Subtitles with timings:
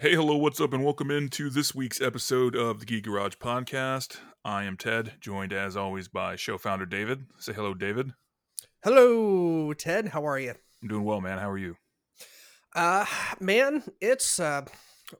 [0.00, 4.16] Hey, hello, what's up, and welcome into this week's episode of the Geek Garage podcast.
[4.42, 7.26] I am Ted, joined as always by show founder David.
[7.36, 8.14] Say hello, David.
[8.82, 10.08] Hello, Ted.
[10.08, 10.54] How are you?
[10.80, 11.36] I'm doing well, man.
[11.36, 11.76] How are you?
[12.74, 13.04] Uh,
[13.40, 14.62] man, it's uh,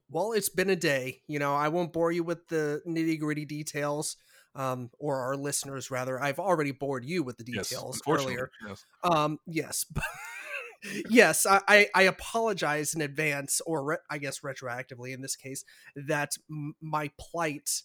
[0.08, 1.20] well, it's been a day.
[1.28, 4.16] You know, I won't bore you with the nitty gritty details,
[4.54, 6.18] um, or our listeners rather.
[6.18, 8.50] I've already bored you with the details unfortunately, earlier.
[8.66, 8.86] Yes.
[9.04, 9.84] Um, yes,
[11.08, 16.32] yes, I, I apologize in advance, or re- I guess retroactively in this case, that
[16.50, 17.82] m- my plight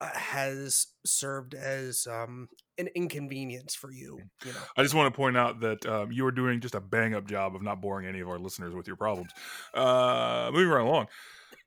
[0.00, 2.48] uh, has served as um
[2.78, 4.18] an inconvenience for you.
[4.44, 4.58] You know.
[4.76, 7.26] I just want to point out that um, you are doing just a bang up
[7.26, 9.30] job of not boring any of our listeners with your problems.
[9.72, 11.06] Uh, moving right along.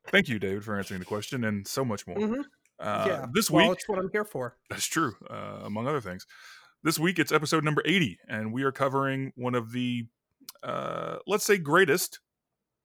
[0.10, 2.18] Thank you, David, for answering the question and so much more.
[2.18, 2.44] Mhm.
[2.80, 3.26] Uh, yeah.
[3.34, 4.58] This well, week, it's what I'm here for.
[4.70, 6.26] That's true, uh, among other things.
[6.84, 10.06] This week it's episode number 80, and we are covering one of the,
[10.64, 12.20] uh, let's say, greatest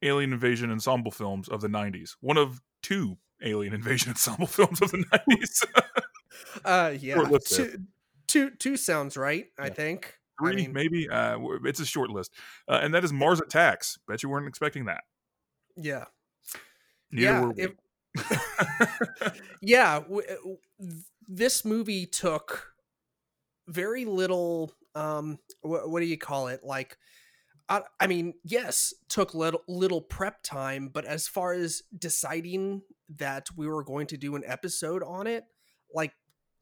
[0.02, 2.16] alien invasion ensemble films of the 90s.
[2.20, 5.64] One of two alien invasion ensemble films of the 90s.
[6.64, 7.78] Uh, yeah, two,
[8.26, 9.46] two, two sounds right.
[9.58, 10.14] I think.
[10.38, 11.08] Three, I mean, maybe.
[11.08, 12.32] Uh, it's a short list.
[12.68, 13.98] Uh, and that is Mars Attacks.
[14.06, 15.02] Bet you weren't expecting that.
[15.76, 16.04] yeah,
[17.10, 17.40] Neither yeah.
[17.40, 17.62] were we.
[17.62, 17.76] it-
[19.62, 20.00] yeah.
[20.00, 20.58] w- uh, w-
[21.28, 22.72] this movie took
[23.68, 24.72] very little.
[24.94, 26.62] Um, what, what do you call it?
[26.64, 26.98] Like,
[27.68, 32.82] I, I mean, yes, took little little prep time, but as far as deciding
[33.16, 35.44] that we were going to do an episode on it,
[35.94, 36.12] like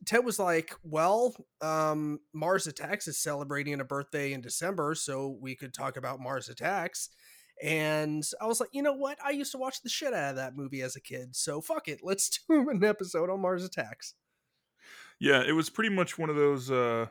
[0.06, 5.54] Ted was like, "Well, um, Mars Attacks is celebrating a birthday in December, so we
[5.56, 7.10] could talk about Mars Attacks."
[7.62, 9.18] And I was like, "You know what?
[9.24, 11.88] I used to watch the shit out of that movie as a kid, so fuck
[11.88, 14.14] it, let's do an episode on Mars Attacks."
[15.20, 16.70] yeah, it was pretty much one of those.
[16.70, 17.06] Uh,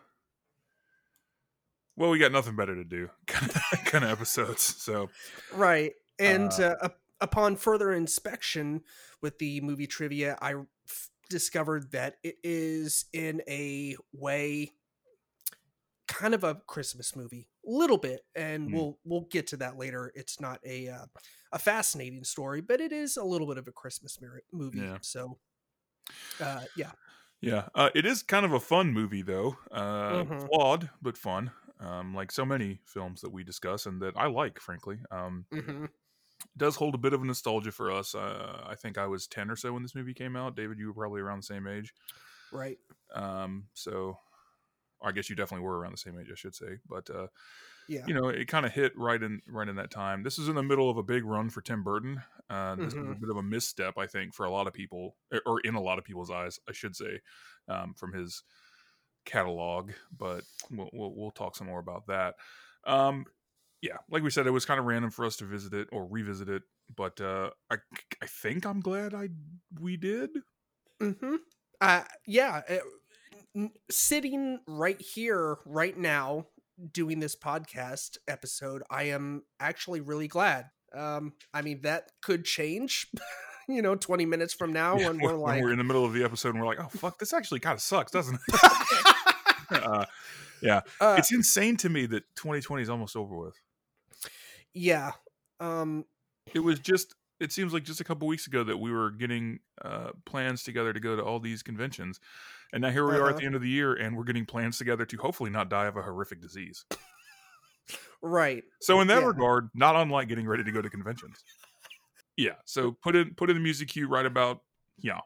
[1.99, 4.63] well, we got nothing better to do kind of, kind of episodes.
[4.63, 5.11] So,
[5.51, 5.93] Right.
[6.17, 6.89] And Uh, uh,
[7.21, 8.83] upon further inspection
[9.21, 10.55] with the movie trivia, I
[10.87, 14.71] f- discovered that it is in a way
[16.07, 18.73] kind of a Christmas movie, a little bit, and Hmm.
[18.73, 20.11] we'll we'll get to that later.
[20.15, 21.05] It's not a uh,
[21.51, 24.19] a fascinating story, but it is a little bit of a Christmas
[24.51, 24.89] movie.
[24.89, 24.99] Yeah.
[25.01, 25.39] So,
[26.39, 26.93] uh, yeah,
[27.41, 29.57] Yeah, uh, it is kind of a fun movie though.
[29.71, 30.49] Uh, Mhm.
[30.49, 34.59] Flawed but fun, um, like so many films that we discuss and that I like.
[34.59, 35.85] Frankly, um, hmm
[36.55, 38.15] does hold a bit of a nostalgia for us.
[38.15, 40.55] Uh, I think I was ten or so when this movie came out.
[40.55, 41.93] David, you were probably around the same age.
[42.51, 42.77] right.
[43.13, 44.17] Um, so
[45.01, 46.77] I guess you definitely were around the same age, I should say.
[46.87, 47.27] But uh,
[47.87, 48.05] Yeah.
[48.07, 50.23] you know, it kind of hit right in right in that time.
[50.23, 52.21] This is in the middle of a big run for Tim Burton.
[52.49, 53.19] Uh, this was a Mhm.
[53.19, 55.81] bit of a misstep, I think, for a lot of people, or- or in a
[55.81, 57.21] lot of people's eyes, I should say,
[57.67, 58.43] um, from his
[59.29, 59.91] catalog.
[60.15, 62.35] But we'll, we'll we'll talk some more about that.
[62.85, 63.25] Um,
[63.81, 66.05] yeah, like we said, it was kind of random for us to visit it or
[66.05, 66.63] revisit it,
[66.95, 67.77] but uh, I
[68.21, 69.29] I think I'm glad I
[69.79, 70.31] we did.
[71.01, 71.35] Mm-hmm.
[71.81, 72.61] Uh, yeah.
[73.89, 76.47] sitting right here, right now,
[76.91, 80.65] doing this podcast episode, I am actually really glad.
[80.93, 83.07] Um, I mean, that could change,
[83.69, 86.13] you know, 20 minutes from now Yeah, when we're like, we're in the middle of
[86.13, 88.61] the episode and we're like, oh fuck, this actually kind of sucks, doesn't it?
[89.71, 90.05] uh,
[91.01, 93.55] uh, it's insane to me that 2020 is almost over with.
[94.73, 95.11] yeah.
[95.59, 96.05] Um,
[96.53, 97.15] It was just.
[97.39, 100.91] It seems like just a couple weeks ago that we were getting uh, plans together
[100.91, 102.19] to go to all these conventions,
[102.73, 103.39] and now here we are at Uh-huh.
[103.39, 105.95] the end of the year, and we're getting plans together to hopefully not die of
[105.95, 106.83] a horrific disease.
[108.21, 108.63] right.
[108.81, 109.27] So in that Yeah.
[109.27, 111.41] regard, not unlike getting ready to go to conventions.
[112.35, 112.55] Yeah.
[112.65, 114.61] So put in put in the music cue right about
[114.97, 115.19] yeah.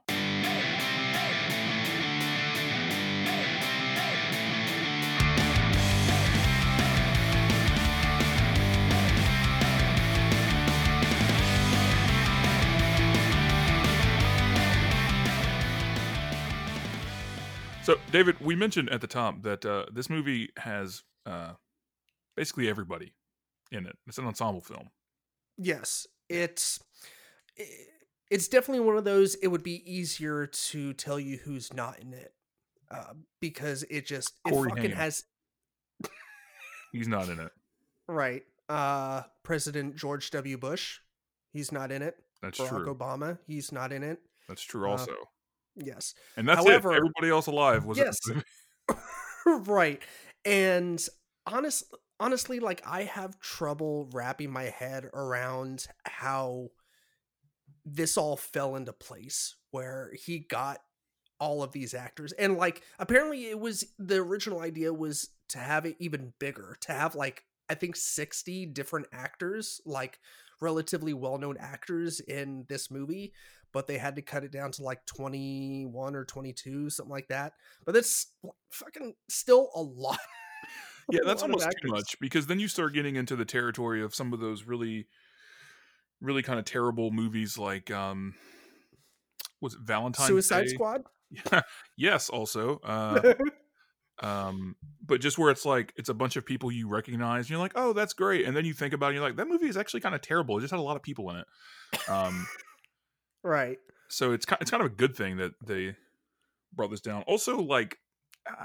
[17.94, 21.52] So David, we mentioned at the top that uh, this movie has uh,
[22.36, 23.14] basically everybody
[23.72, 23.96] in it.
[24.08, 24.90] It's an ensemble film.
[25.60, 26.08] Yes.
[26.28, 26.80] It's,
[28.32, 32.14] it's definitely one of those, it would be easier to tell you who's not in
[32.14, 32.34] it.
[32.90, 34.94] Uh, because it just, it Corey fucking Haim.
[34.94, 35.26] has
[36.92, 37.52] He's not in it.
[38.08, 38.42] Right.
[38.70, 40.58] Uh President George W.
[40.58, 40.98] Bush,
[41.52, 42.16] he's not in it.
[42.42, 42.96] That's Barack true.
[42.96, 44.18] Obama, he's not in it.
[44.50, 44.88] That's true.
[44.88, 45.14] uh, Also,
[45.76, 46.14] Yes.
[46.38, 46.98] and that's however- it.
[46.98, 47.98] Everybody else alive was.
[47.98, 48.20] Yes.
[49.46, 50.02] right.
[50.46, 51.06] And
[51.46, 51.84] honest
[52.20, 56.70] honestly like I have trouble wrapping my head around how
[57.86, 60.80] this all fell into place where he got
[61.40, 65.86] all of these actors and like apparently it was the original idea was to have
[65.86, 70.20] it even bigger to have like i think 60 different actors like
[70.64, 73.34] relatively well-known actors in this movie,
[73.74, 77.54] but they had to cut it down to like 21 or 22, something like that.
[77.86, 78.28] But that's
[78.72, 80.20] fucking still a lot.
[81.12, 84.32] yeah, that's almost too much because then you start getting into the territory of some
[84.32, 85.08] of those really,
[86.22, 88.36] really kind of terrible movies like um,
[89.60, 90.74] was it Valentine's Suicide Day?
[90.74, 91.02] Squad?
[91.32, 91.62] Yeah,
[91.98, 92.80] yes, also.
[92.84, 93.34] Uh,
[94.22, 94.76] um,
[95.06, 97.74] but just where it's like it's a bunch of people you recognize, and you're like,
[97.76, 99.78] oh, that's great, and then you think about it, and you're like, that movie is
[99.78, 100.58] actually kind of terrible.
[100.58, 101.48] It just had a lot of people in it.
[102.10, 102.48] Um,
[103.44, 103.80] right.
[104.10, 105.96] So it's it's kind of a good thing that they
[106.74, 107.24] brought this down.
[107.24, 107.98] Also, like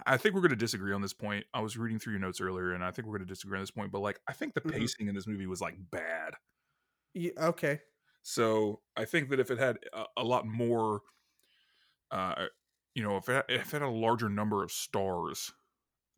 [0.07, 1.47] I think we're going to disagree on this point.
[1.55, 3.63] I was reading through your notes earlier, and I think we're going to disagree on
[3.63, 3.93] this point.
[3.93, 4.73] But like, I think the Mhm.
[4.73, 6.35] pacing in this movie was like bad.
[7.15, 7.83] Yeah, okay.
[8.23, 11.03] So I think that if it had a, a lot more,
[12.11, 12.47] uh,
[12.95, 15.53] you know, if it, if it had a larger number of stars,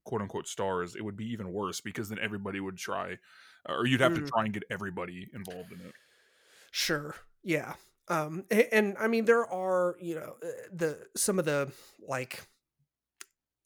[0.05, 3.19] quote unquote stars, it would be even worse because then everybody would try,
[3.69, 4.17] or you'd have Mm.
[4.17, 5.95] to try and get everybody involved in it.
[6.73, 7.15] Sure.
[7.43, 7.75] Yeah.
[8.11, 11.73] Um a- and, I mean there are, you know, uh, the some of the
[12.07, 12.43] like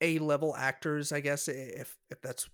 [0.01, 2.49] A level actors, I guess if if that's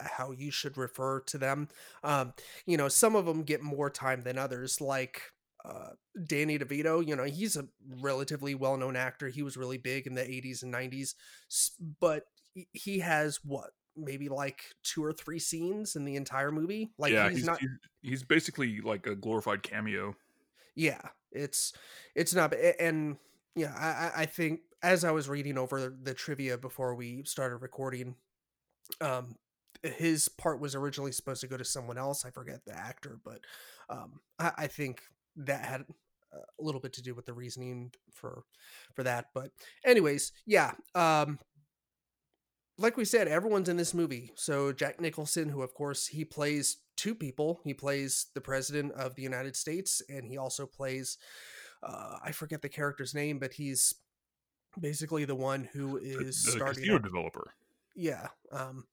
[0.00, 1.68] how you should refer to them.
[2.04, 2.34] Um
[2.66, 5.22] you know, some of them get more time than others like
[5.64, 5.90] uh
[6.26, 7.66] Danny DeVito, you know, he's a
[8.00, 9.28] relatively well-known actor.
[9.28, 11.14] He was really big in the 80s and 90s,
[12.00, 12.24] but
[12.72, 13.70] he- has what?
[13.96, 16.90] Maybe like two or three scenes in the entire movie.
[16.98, 17.60] Like yeah, he's, he's, not
[18.02, 20.14] he's basically like a glorified cameo.
[20.78, 21.00] Yeah
[21.32, 21.72] it's
[22.14, 23.18] it's not and
[23.56, 28.14] yeah I, I- think as i was reading over the trivia before we started recording
[29.00, 29.36] um
[29.82, 33.40] his part was originally supposed to go to someone else i forget the actor but
[33.90, 35.02] um i, I think
[35.36, 35.82] that had
[36.32, 38.44] a little bit to do with the reasoning for
[38.94, 39.50] for that but
[39.84, 41.38] anyways yeah um
[42.78, 44.32] like we said, everyone's in this movie.
[44.36, 47.60] So Jack Nicholson, who of course he plays two people.
[47.64, 51.18] He plays the president of the United States, and he also plays
[51.82, 53.94] uh, I forget the character's name, but he's
[54.80, 56.82] basically the one who is The, the starting.
[56.82, 57.54] casino developer.
[57.94, 58.84] yeah, um,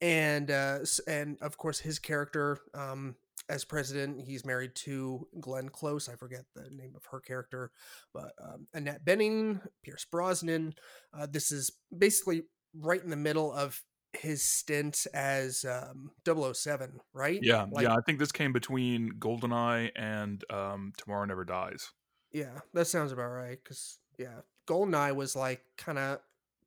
[0.00, 3.16] and uh, and of course his character um,
[3.48, 6.08] as president, he's married to Glenn Close.
[6.08, 7.70] I forget the name of her character,
[8.12, 10.74] but um, Annette Bening, Pierce Brosnan.
[11.16, 12.42] Uh, this is basically
[12.80, 13.82] right in the middle of
[14.12, 17.38] his stint as um, 007, right?
[17.42, 17.94] Yeah, Like- yeah.
[17.94, 21.92] I think this came between Goldeneye and um, Tomorrow Never Dies.
[22.32, 23.58] Yeah, that sounds about right.
[23.62, 26.20] Because yeah, Goldeneye was like kind of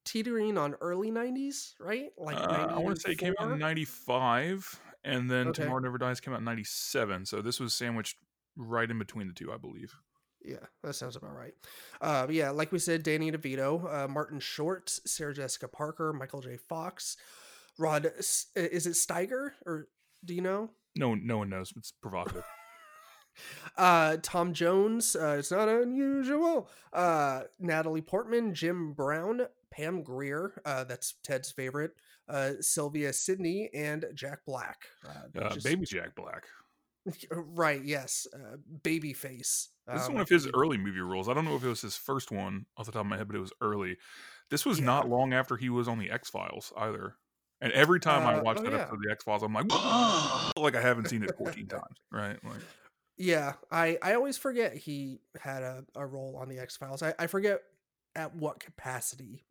[0.05, 2.09] teetering on early '90s, right?
[2.17, 5.63] Like Uh, I want to say it came out in '95, and then Okay.
[5.63, 7.25] Tomorrow Never Dies came out in '97.
[7.25, 8.17] So this was sandwiched
[8.55, 9.93] right in between the two, I believe.
[10.43, 11.53] Yeah, that sounds about right.
[12.01, 16.55] Uh, yeah, like we said, Danny DeVito, uh, Martin Short, Sarah Jessica Parker, Michael J.
[16.57, 17.17] Fox,
[17.77, 18.05] Rod.
[18.17, 19.87] Is it Steiger or
[20.23, 20.69] do you know?
[20.95, 21.73] No, one- no one knows.
[21.75, 22.43] It's provocative.
[23.77, 25.15] Uh, Tom Jones.
[25.15, 26.69] Uh, it's not unusual.
[26.91, 30.61] Uh, Natalie Portman, Jim Brown, Pam Grier.
[30.65, 31.91] Uh, that's Ted's favorite.
[32.27, 34.87] Uh, Sylvia Sidney and Jack Black.
[35.07, 36.43] Uh, Uh, which Baby Jack Black.
[37.31, 37.83] right?
[37.83, 39.67] Yes, uh, Babyface.
[39.87, 41.27] This is Um, one of his early movie roles.
[41.29, 43.27] I don't know if it was his first one off the top of my head,
[43.27, 43.97] but it was early.
[44.49, 44.85] This was Yeah.
[44.85, 47.15] not long after he was on the X Files either.
[47.61, 48.77] And every time I Uh, watch oh, that yeah.
[48.79, 49.65] episode of the X Files, I'm like,
[50.57, 52.43] like I haven't seen it 14 times, right?
[52.43, 52.61] Like
[53.17, 57.01] Yeah, I I always forget he had a, a role on the X Files.
[57.03, 57.61] I, I forget
[58.15, 59.45] at what capacity.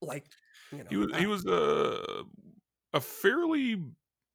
[0.00, 0.26] Like,
[0.72, 2.24] you know, he was I- he was a
[2.94, 3.82] a fairly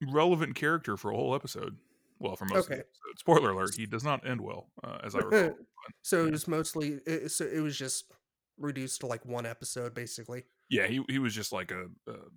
[0.02, 1.78] relevant character for a whole episode.
[2.20, 2.80] Well, for most of the Okay.
[2.82, 3.20] episode.
[3.20, 5.58] Spoiler alert: he does not end well, uh, as I recall.
[6.02, 6.28] so yeah.
[6.28, 8.12] it was mostly it, so it was just
[8.58, 10.44] reduced to like one episode basically.
[10.70, 11.86] yeah, he he was just like a.
[12.10, 12.30] Uh,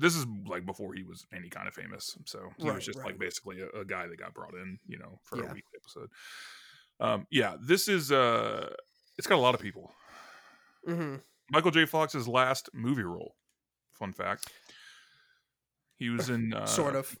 [0.00, 2.98] this is like before he was any kind of famous, so he Right, was just
[3.04, 5.50] like basically a, a guy that got brought in, you know, for Yeah.
[5.50, 6.08] a weekly episode.
[7.00, 8.72] Um, yeah, this is uh,
[9.16, 9.92] it's got a lot of people.
[10.88, 11.16] Mm-hmm.
[11.50, 11.84] Michael J.
[11.86, 13.34] Fox's last movie role.
[13.92, 14.52] Fun fact.
[15.96, 17.16] He was in uh, sort of.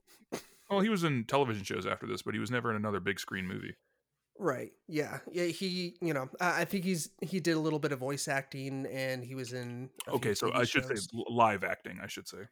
[0.70, 3.18] Well, he was in television shows after this, but he was never in another big
[3.18, 3.74] screen movie.
[4.38, 4.72] Right.
[4.86, 5.18] Yeah.
[5.32, 5.44] Yeah.
[5.44, 9.24] He, you know, I think he's he did a little bit of voice acting, and
[9.24, 9.90] he was in.
[10.06, 11.04] Okay, so I should shows.
[11.04, 11.98] say live acting.
[12.02, 12.46] I should say.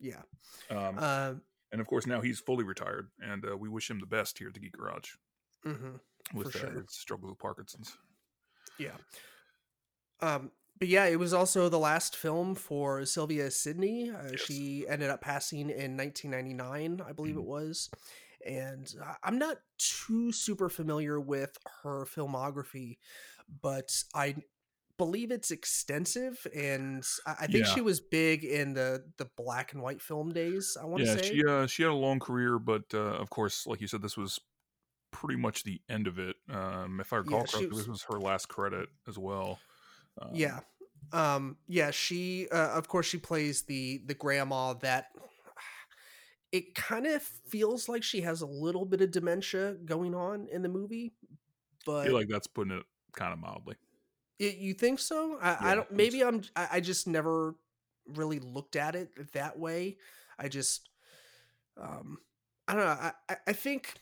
[0.00, 0.22] Yeah.
[0.70, 1.34] Um, Uh,
[1.72, 4.48] and of course, now he's fully retired, and uh, we wish him the best here
[4.48, 5.10] at the Geek Garage
[5.66, 5.98] mhm.
[6.32, 6.70] with uh, sure.
[6.70, 7.98] his struggle with Parkinson's.
[8.78, 8.92] Yeah.
[10.20, 14.10] Um, but yeah, it was also the last film for Sylvia Sidney.
[14.10, 14.40] Uh, Yes.
[14.40, 17.40] She ended up passing in 1999, I believe Mhm.
[17.40, 17.90] it was.
[18.44, 22.98] And I- I'm not too super familiar with her filmography,
[23.62, 24.36] but I
[24.98, 27.74] believe it's extensive, and I, think Yeah.
[27.74, 30.76] she was big in the the black and white film days.
[30.80, 31.22] I want to Yeah, say.
[31.34, 34.16] she uh, she had a long career, but uh, of course, like you said, this
[34.16, 34.40] was
[35.10, 36.36] pretty much the end of it.
[36.48, 39.60] Um, if I recall Yeah, correctly, this was- was her last credit as well.
[40.20, 40.60] Um, yeah.
[41.12, 45.08] Um yeah she uh, of course she plays the the grandma that
[46.52, 50.62] it kind of feels like she has a little bit of dementia going on in
[50.62, 51.12] the movie
[51.88, 53.76] I but feel like that's putting it kind of mildly.
[54.38, 55.38] it, you think so?
[55.40, 57.54] I, Yeah, I I don't maybe i'm I, I just never
[58.06, 59.96] really looked at it that way.
[60.38, 60.88] I just
[61.80, 62.18] um
[62.68, 63.94] i don't know I, I- I think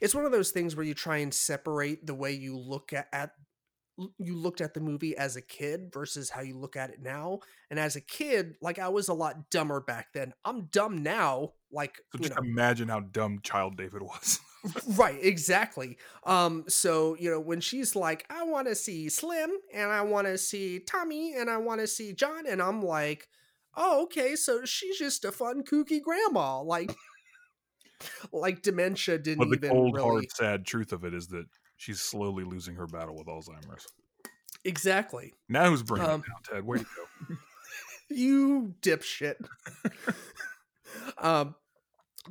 [0.00, 3.08] it's one of those things where you try and separate the way you look at,
[3.12, 3.32] at
[4.18, 7.40] you looked at the movie as a kid versus how you look at it now.
[7.70, 10.32] And as a kid, like I was a lot dumber back then.
[10.44, 11.52] I'm dumb now.
[11.72, 14.40] Like So you just know, imagine how dumb Child David was.
[14.96, 15.96] right, exactly.
[16.24, 20.26] Um, so you know, when she's like, I want to see Slim and I want
[20.26, 23.28] to see Tommy and I want to see John, and I'm like,
[23.76, 26.60] oh, okay, so she's just a fun, kooky grandma.
[26.60, 26.94] Like,
[28.32, 31.46] like dementia didn't but the even cold, really hard, sad truth of it is that
[31.80, 33.86] she's slowly losing her battle with Alzheimer's.
[34.64, 35.32] exactly.
[35.48, 36.66] Now who's bringing Um, it down, Ted?
[36.66, 37.34] Way to go.
[38.10, 39.36] you dipshit.
[41.18, 41.54] um,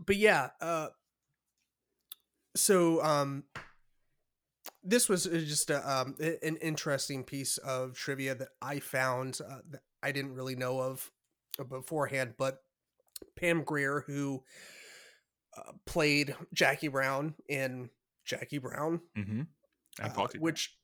[0.06, 0.89] but yeah, uh,
[2.56, 3.44] so um,
[4.84, 9.60] this was uh, just a, um, an interesting piece of trivia that I found uh,
[9.72, 11.10] that I didn't really know of
[11.60, 12.60] uh, beforehand, but
[13.36, 14.44] Pam Grier, who
[15.58, 17.89] uh, played Jackie Brown in
[18.29, 19.41] Jackie Brown, Mm-hmm.
[20.01, 20.77] And uh, which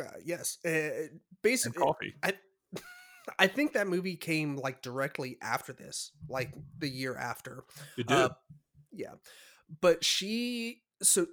[0.00, 2.14] uh, yes, uh, and basically Coffy.
[2.22, 2.34] I
[3.38, 7.64] I think that movie came like directly after this, like the year after.
[7.96, 8.16] It did.
[8.16, 8.28] Uh,
[8.90, 9.14] yeah.
[9.80, 11.26] But she so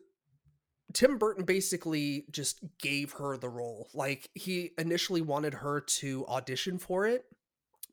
[0.93, 3.89] Tim Burton basically just gave her the role.
[3.93, 7.25] Like he initially wanted her to audition for it,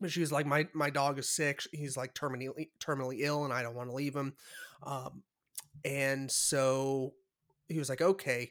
[0.01, 1.63] but she was like, "My my dog is sick.
[1.73, 4.35] He's like terminally terminally ill, and I don't want to leave him."
[4.83, 5.23] Um,
[5.85, 7.15] and so
[7.69, 8.51] he was like, "Okay,"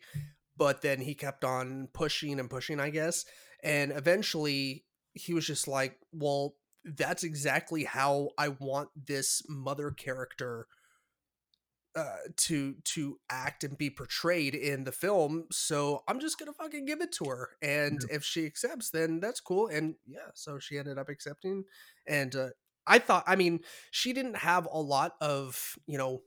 [0.58, 3.26] but then he kept on pushing and pushing, I guess,
[3.64, 10.68] and eventually he was just like, "Well, that's exactly how I want this mother character."
[11.96, 15.46] uh, to to act and be portrayed in the film.
[15.52, 19.40] So I'm just gonna fucking give it to her, and if she accepts, then that's
[19.40, 19.68] cool.
[19.68, 21.64] And yeah, so she ended up accepting.
[22.06, 22.50] And uh,
[22.86, 26.22] I thought, I mean, she didn't have a lot of you know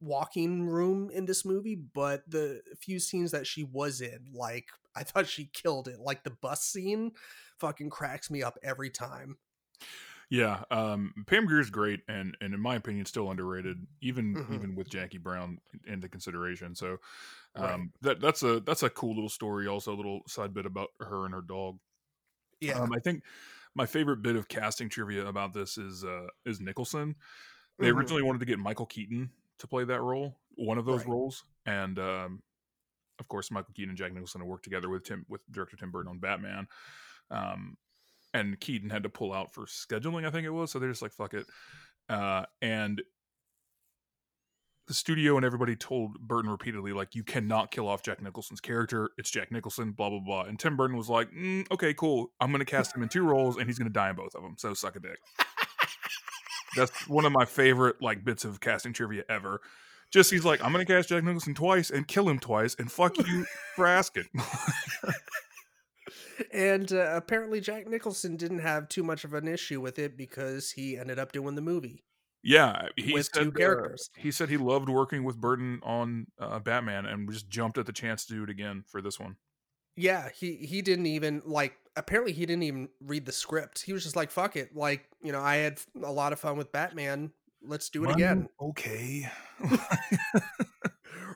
[0.00, 5.04] walking room in this movie, but the few scenes that she was in, like I
[5.04, 6.00] thought she killed it.
[6.00, 7.12] Like the bus scene,
[7.58, 9.38] fucking cracks me up every time.
[10.28, 14.46] Yeah, um, Pam Grier's great, and and in my opinion, still underrated, even Mhm.
[14.48, 16.74] even with Jackie Brown into consideration.
[16.76, 16.98] So,
[17.56, 17.90] um, Right.
[18.02, 19.66] that that's a that's a cool little story.
[19.66, 21.80] Also, a little side bit about her and her dog.
[22.60, 23.24] Yeah, Um, I think
[23.74, 27.16] my favorite bit of casting trivia about this is uh, is Nicholson.
[27.80, 27.90] They Mhm.
[27.90, 31.08] originally wanted to get Michael Keaton to play that role, one of those Right.
[31.08, 32.42] roles, and um,
[33.18, 36.10] of course, Michael Keaton and Jack Nicholson worked together with Tim with director Tim Burton
[36.10, 36.66] on Batman.
[37.30, 37.76] Um,
[38.32, 40.70] and Keaton had to pull out for scheduling, I think it was.
[40.70, 41.46] So they're just like, fuck it.
[42.08, 43.02] Uh, and
[44.86, 49.10] the studio and everybody told Burton repeatedly, like, you cannot kill off Jack Nicholson's character.
[49.18, 50.42] It's Jack Nicholson, blah, blah, blah.
[50.42, 52.32] And Tim Burton was like, mm, okay, cool.
[52.40, 54.34] I'm going to cast him in two roles and he's going to die in both
[54.34, 54.54] of them.
[54.58, 55.18] So suck a dick.
[56.76, 59.60] That's one of my favorite, like, bits of casting trivia ever.
[60.12, 62.90] Just he's like, I'm going to cast Jack Nicholson twice and kill him twice and
[62.90, 63.46] fuck you
[63.76, 64.24] for asking.
[66.52, 70.72] and uh, apparently Jack Nicholson didn't have too much of an issue with it because
[70.72, 72.04] he ended up doing the movie.
[72.42, 74.10] Yeah, he with said, two uh, characters.
[74.16, 77.92] he said he loved working with Burton on uh, Batman and just jumped at the
[77.92, 79.36] chance to do it again for this one.
[79.96, 81.74] Yeah, he he didn't even like.
[82.00, 83.82] Apparently, he didn't even read the script.
[83.82, 86.56] He was just like, "Fuck it!" Like, you know, I had a lot of fun
[86.56, 87.30] with Batman.
[87.62, 88.48] Let's do it again.
[88.60, 89.30] Okay.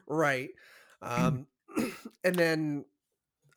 [0.06, 0.50] Right.
[1.02, 1.46] Um,
[2.24, 2.86] and then,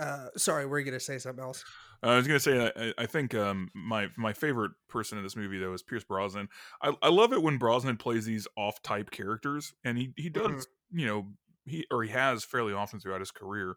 [0.02, 1.64] uh, sorry, we're you gonna say something else.
[2.04, 5.58] I was gonna say, I, I think um, my my favorite person in this movie
[5.60, 6.50] though is Pierce Brosnan.
[6.82, 10.50] I, I love it when Brosnan plays these off type characters, and he he does
[10.50, 10.66] Mhm.
[10.92, 11.28] you know
[11.66, 13.76] he or he has fairly often throughout his career,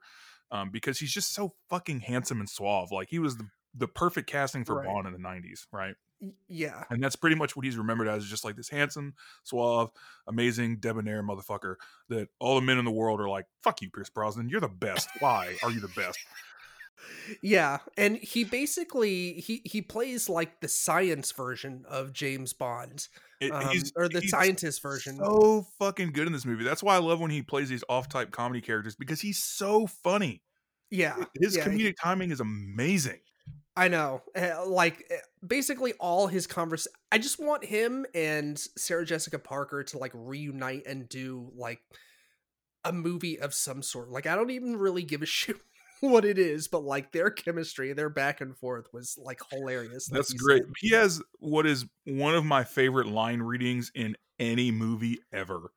[0.50, 2.90] um, because he's just so fucking handsome and suave.
[2.92, 4.86] Like he was the the perfect casting for Right.
[4.86, 5.94] Bond in the '90s, right?
[6.48, 9.88] Yeah, And that's pretty much what he's remembered as, just like this handsome, suave,
[10.26, 11.76] amazing, debonair motherfucker
[12.10, 14.68] that all the men in the world are like, "Fuck you, Pierce Brosnan, you're the
[14.68, 15.08] best.
[15.20, 16.18] Why are you the best?"
[17.42, 23.08] Yeah, and he basically he he plays like the science version of James Bond,
[23.50, 25.16] um, he's- or the he's scientist version.
[25.16, 26.64] so fucking good in this movie.
[26.64, 30.42] That's why I love when he plays these off-type comedy characters because he's so funny.
[30.90, 33.20] yeah, His yeah, comedic timing is amazing.
[33.76, 34.22] I know.
[34.36, 35.16] Uh, like uh,
[35.46, 40.82] basically all his convers I just want him and Sarah Jessica Parker to like reunite
[40.86, 41.80] and do like
[42.84, 44.10] a movie of some sort.
[44.10, 45.56] Like I don't even really give a shit
[46.00, 50.10] what it is, but like their chemistry, their back and forth was like hilarious.
[50.10, 50.62] Like That's great.
[50.62, 50.72] Said.
[50.78, 55.72] He has what is one of my favorite line readings in any movie ever,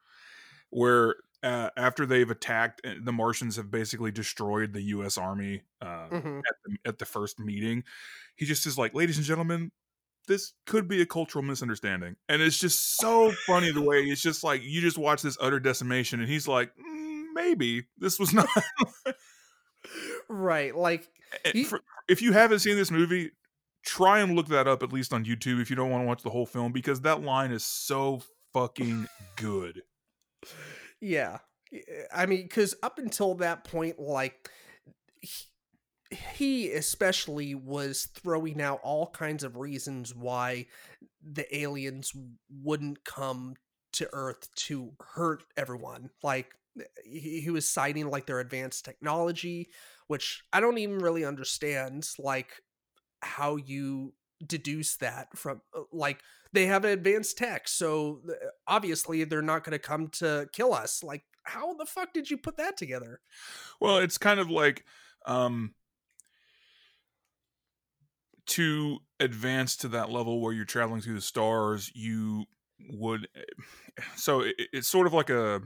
[0.70, 5.18] where uh, after they've attacked, uh, the Martians have basically destroyed the U.S.
[5.18, 6.38] Army uh, mm-hmm.
[6.38, 7.84] at, the, at the first meeting.
[8.36, 9.72] He just is like, "Ladies and gentlemen,
[10.28, 14.44] this could be a cultural misunderstanding," and it's just so funny the way it's just
[14.44, 18.48] like you just watch this utter decimation, and he's like, mm, "Maybe this was not."
[20.30, 21.08] Right, like
[21.46, 21.64] eh, he...
[21.64, 23.32] For, if you haven't seen this movie,
[23.86, 26.24] try and look that up at least on YouTube if you don't want to watch
[26.24, 28.22] the whole film because that line is so
[28.54, 29.82] fucking good.
[31.02, 31.40] Yeah.
[31.74, 31.80] Eh,
[32.14, 34.50] I mean, because up until that point, like,
[35.22, 35.46] he,
[36.12, 40.68] he especially was throwing out all kinds of reasons why
[41.22, 42.12] the aliens
[42.50, 43.56] wouldn't come
[43.94, 46.10] to Earth to hurt everyone.
[46.22, 46.54] Like,
[47.06, 49.70] he, he was citing, like, their advanced technology,
[50.08, 52.62] which I don't even really understand, like,
[53.22, 54.14] how you
[54.46, 58.22] deduce that from uh, like they have advanced tech so
[58.68, 62.38] obviously they're not going to come to kill us like how the fuck did you
[62.38, 63.20] put that together?
[63.80, 64.86] Well it's kind of like
[65.26, 65.74] um
[68.46, 72.46] to advance to that level where you're traveling through the stars you
[72.90, 75.62] would eh, so it, it's sort of like a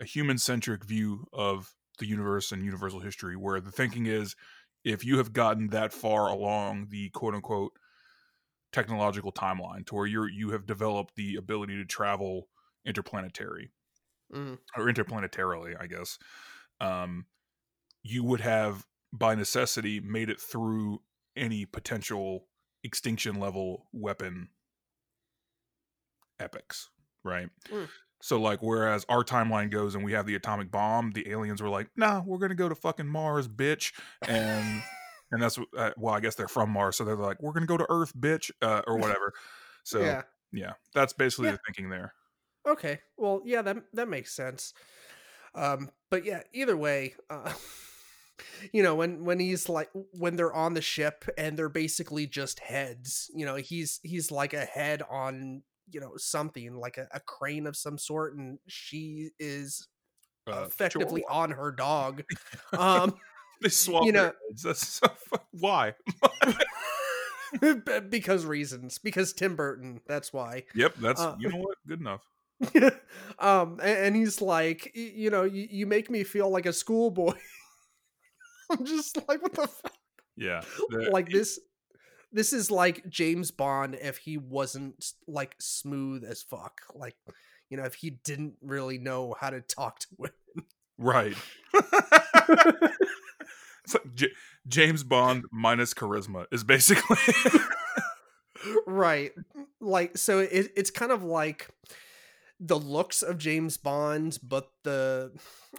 [0.00, 4.36] a human centric view of the universe and universal history where the thinking is
[4.84, 7.72] if you have gotten that far along the quote unquote
[8.72, 12.48] technological timeline to where you're you have developed the ability to travel
[12.86, 13.70] interplanetary
[14.34, 14.58] mm.
[14.76, 16.18] or interplanetarily, I guess.
[16.80, 17.26] Um,
[18.02, 21.02] you would have by necessity made it through
[21.36, 22.46] any potential
[22.84, 24.48] extinction level weapon
[26.38, 26.90] epics,
[27.24, 27.48] right?
[27.70, 27.88] Mm.
[28.20, 31.68] So like whereas our timeline goes and we have the atomic bomb, the aliens were
[31.68, 33.92] like, "Nah, we're going to go to fucking Mars, bitch."
[34.26, 34.82] And
[35.30, 37.76] and that's uh, well, I guess they're from Mars, so they're like, "We're gonna go
[37.76, 39.32] to Earth, bitch," uh, or whatever.
[39.84, 41.52] So yeah, yeah that's basically yeah.
[41.52, 42.12] the thinking there.
[42.66, 44.74] Okay, well, yeah, that that makes sense.
[45.54, 47.52] Um, but yeah, either way, uh,
[48.72, 52.60] you know, when when he's like when they're on the ship and they're basically just
[52.60, 57.20] heads, you know, he's he's like a head on you know something like a, a
[57.20, 59.88] crane of some sort, and she is
[60.46, 61.30] uh, effectively sure.
[61.32, 62.22] on her dog.
[62.76, 63.14] Um.
[63.60, 64.30] They swap you know,
[64.62, 65.08] That's so
[65.50, 65.94] why?
[68.08, 68.98] because reasons.
[68.98, 70.00] Because Tim Burton.
[70.06, 70.62] That's why.
[70.76, 70.94] Yep.
[71.00, 71.76] That's uh, you know what.
[71.84, 72.22] Good enough.
[73.40, 77.34] um, and, and, he's like, you know, you, you make me feel like a schoolboy.
[78.70, 79.92] I'm just like, what the fuck?
[80.36, 80.62] Yeah.
[81.10, 81.58] like this.
[82.32, 86.82] This is like James Bond if he wasn't like smooth as fuck.
[86.94, 87.16] Like,
[87.70, 90.34] you know, if he didn't really know how to talk to women.
[90.98, 91.36] Right.
[94.14, 94.32] J-
[94.66, 97.16] James Bond minus charisma is basically
[98.86, 99.32] right.
[99.80, 101.68] Like so, it, it's kind of like
[102.60, 105.32] the looks of James Bond, but the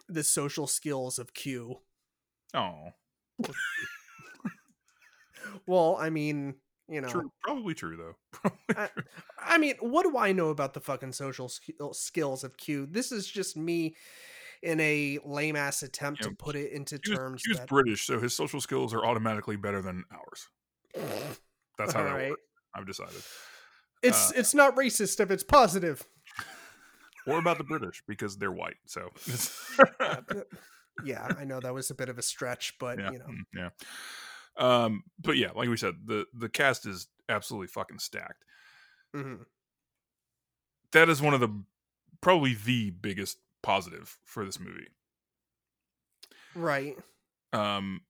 [0.07, 1.79] the social skills of Q.
[2.53, 2.93] Oh.
[5.67, 6.55] well, I mean,
[6.89, 7.31] you know, true.
[7.43, 8.15] probably true though.
[8.31, 9.03] Probably I, true.
[9.39, 11.49] I, mean, what do I know about the fucking social
[11.91, 12.87] skills of Q?
[12.89, 13.95] This is just me
[14.63, 17.43] in a lame ass attempt to put it into he terms.
[17.47, 20.47] Was, he was British, so his social skills are automatically better than ours.
[21.77, 22.29] That's how that right.
[22.31, 22.41] works.
[22.75, 23.21] I've decided.
[24.01, 26.03] It's uh, it's not racist if it's positive.
[27.27, 28.77] Or about the British because they're white.
[28.87, 29.11] So.
[31.03, 33.25] yeah, I know that was a bit of a stretch, but yeah, you know.
[33.25, 33.69] Mm, yeah.
[34.59, 38.43] Um, but yeah, like we said, the the cast is absolutely fucking stacked.
[39.15, 39.43] Mm-hmm.
[40.91, 41.63] That is one of the
[42.21, 44.87] probably the biggest positive for this movie.
[46.55, 46.97] Right.
[47.53, 48.01] Um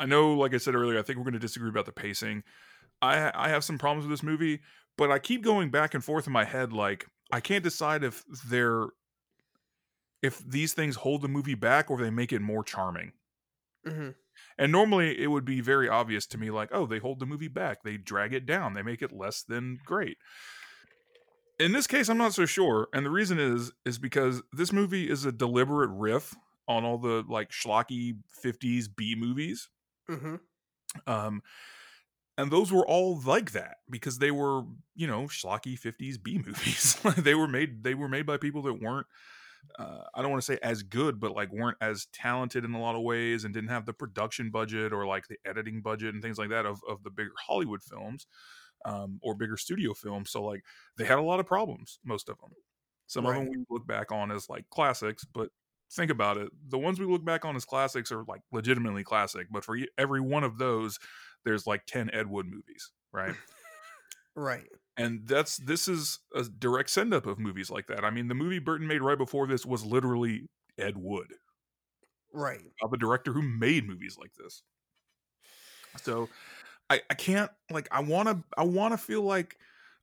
[0.00, 2.42] I know like I said earlier, I think we're going to disagree about the pacing.
[3.02, 4.60] I I have some problems with this movie,
[4.96, 8.24] but I keep going back and forth in my head like I can't decide if
[8.48, 8.86] they're
[10.22, 13.12] if these things hold the movie back or they make it more charming.
[13.86, 14.10] Mm-hmm.
[14.58, 17.48] And normally it would be very obvious to me, like, oh, they hold the movie
[17.48, 20.16] back, they drag it down, they make it less than great.
[21.58, 25.08] In this case i'm not so sure and the reason is is because this movie
[25.08, 26.34] is a deliberate riff
[26.68, 29.70] on all the like schlocky 50s b movies.
[30.10, 30.36] Mm-hmm.
[31.06, 31.42] um
[32.38, 34.62] and those were all like that because they were
[34.94, 36.98] you know schlocky 50s b movies.
[37.16, 39.06] They were made they were made by people that weren't
[39.78, 42.80] uh, I don't want to say as good, but like weren't as talented in a
[42.80, 46.22] lot of ways and didn't have the production budget or like the editing budget and
[46.22, 48.26] things like that of, of the bigger Hollywood films
[48.84, 50.30] um, or bigger studio films.
[50.30, 50.62] So like
[50.96, 52.50] they had a lot of problems, most of them.
[53.06, 53.38] Some right.
[53.38, 55.50] of them we look back on as like classics, but
[55.92, 56.50] think about it.
[56.68, 60.20] The ones we look back on as classics are like legitimately classic, but for every
[60.20, 60.98] one of those,
[61.44, 63.34] there's like 10 Ed Wood movies, right?
[64.34, 68.04] right and that's this is a direct send up of movies like that.
[68.04, 71.34] I mean, the movie Burton made right before this was literally Ed Wood,
[72.32, 72.60] right?
[72.82, 74.62] Of a director who made movies like this.
[76.02, 76.28] So,
[76.90, 79.56] I I can't like I want to I want to feel like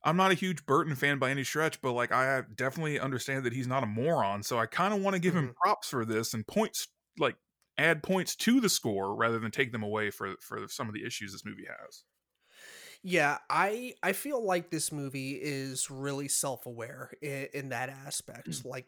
[0.04, 3.52] I'm not a huge Burton fan by any stretch, but like I definitely understand that
[3.52, 4.42] he's not a moron.
[4.42, 5.48] So I kind of want to give mm-hmm.
[5.48, 7.36] him props for this and points like
[7.78, 11.04] add points to the score rather than take them away for for some of the
[11.04, 12.04] issues this movie has.
[13.06, 18.48] Yeah, I I feel like this movie is really self-aware in, in that aspect.
[18.48, 18.64] Mm.
[18.64, 18.86] Like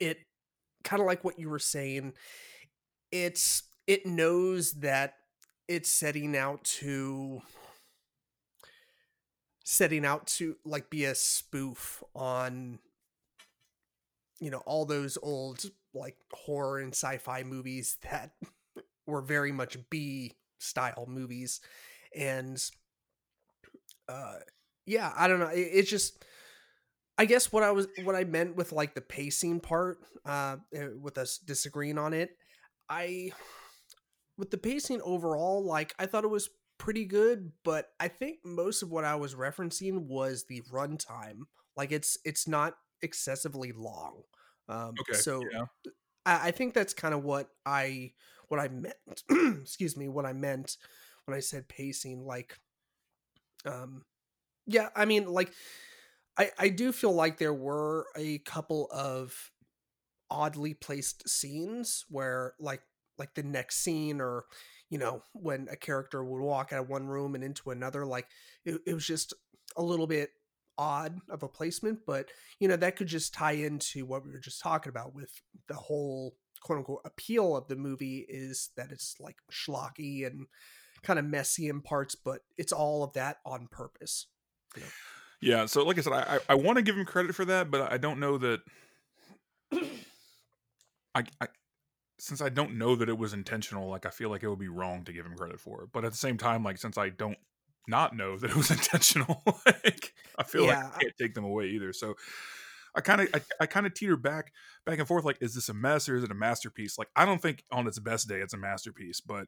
[0.00, 0.16] it
[0.82, 2.14] kind of like what you were saying,
[3.12, 5.16] it's it knows that
[5.68, 7.42] it's setting out to
[9.62, 12.78] setting out to like be a spoof on
[14.40, 18.32] you know all those old like horror and sci-fi movies that
[19.06, 21.60] were very much B style movies
[22.16, 22.62] and
[24.08, 24.34] uh
[24.86, 26.24] yeah i don't know it, it's just
[27.18, 30.88] i guess what i was what i meant with like the pacing part uh eh,
[31.00, 32.30] with us disagreeing on it
[32.88, 33.30] i
[34.36, 38.82] with the pacing overall like i thought it was pretty good but i think most
[38.82, 41.42] of what i was referencing was the runtime
[41.76, 44.22] like it's it's not excessively long
[44.68, 45.64] um okay, so yeah.
[46.26, 48.12] I, I think that's kind of what i
[48.48, 48.94] what i meant
[49.60, 50.76] excuse me what i meant
[51.26, 52.58] when i said pacing like
[53.66, 54.02] um
[54.66, 55.52] yeah i mean like
[56.38, 59.50] i i do feel like there were a couple of
[60.30, 62.82] oddly placed scenes where like
[63.18, 64.44] like the next scene or
[64.88, 68.26] you know when a character would walk out of one room and into another like
[68.64, 69.34] it, it was just
[69.76, 70.30] a little bit
[70.78, 72.26] odd of a placement but
[72.58, 75.30] you know that could just tie into what we were just talking about with
[75.68, 80.46] the whole quote unquote appeal of the movie is that it's like schlocky and
[81.02, 84.26] kind of messy in parts, but it's all of that on purpose.
[84.76, 84.88] You know?
[85.40, 85.66] Yeah.
[85.66, 87.98] So, like I said, I, I want to give him credit for that, but I
[87.98, 88.60] don't know that.
[91.14, 91.48] I, I
[92.18, 94.68] since I don't know that it was intentional, like I feel like it would be
[94.68, 95.88] wrong to give him credit for it.
[95.92, 97.36] But at the same time, like since I don't
[97.88, 100.84] not know that it was intentional, like I feel yeah.
[100.84, 101.92] like I can't take them away either.
[101.92, 102.14] So
[102.94, 104.52] I kind of I, I kind of teeter back
[104.86, 106.96] back and forth like is this a mess or is it a masterpiece?
[106.98, 109.46] Like I don't think on its best day it's a masterpiece, but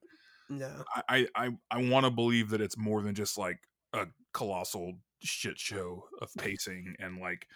[0.49, 0.85] no.
[1.09, 3.59] I I I want to believe that it's more than just like
[3.93, 7.47] a colossal shit show of pacing and like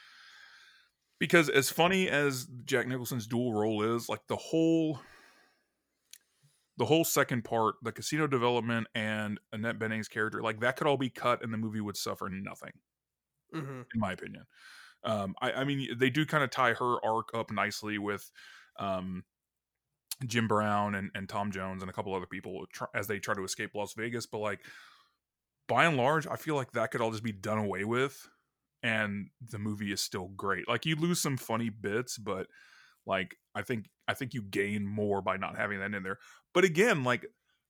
[1.19, 5.01] because as funny as Jack Nicholson's dual role is, like the whole
[6.77, 10.97] the whole second part, the casino development and Annette Bening's character, like that could all
[10.97, 12.73] be cut and the movie would suffer nothing.
[13.55, 13.81] Mm-hmm.
[13.95, 14.45] In my opinion.
[15.03, 18.31] Um, I, I mean, they do kind of tie her arc up nicely with
[18.79, 19.25] um,
[20.27, 23.45] Jim Brown and, and Tom Jones and a couple other people as they try to
[23.45, 24.27] escape Las Vegas.
[24.27, 24.61] But like
[25.69, 28.29] by and large, I feel like that could all just be done away with,
[28.83, 30.69] and the movie is still great.
[30.69, 32.47] Like you lose some funny bits, but
[33.07, 36.19] like I think I think you gain more by not having that in there.
[36.55, 37.27] But again, like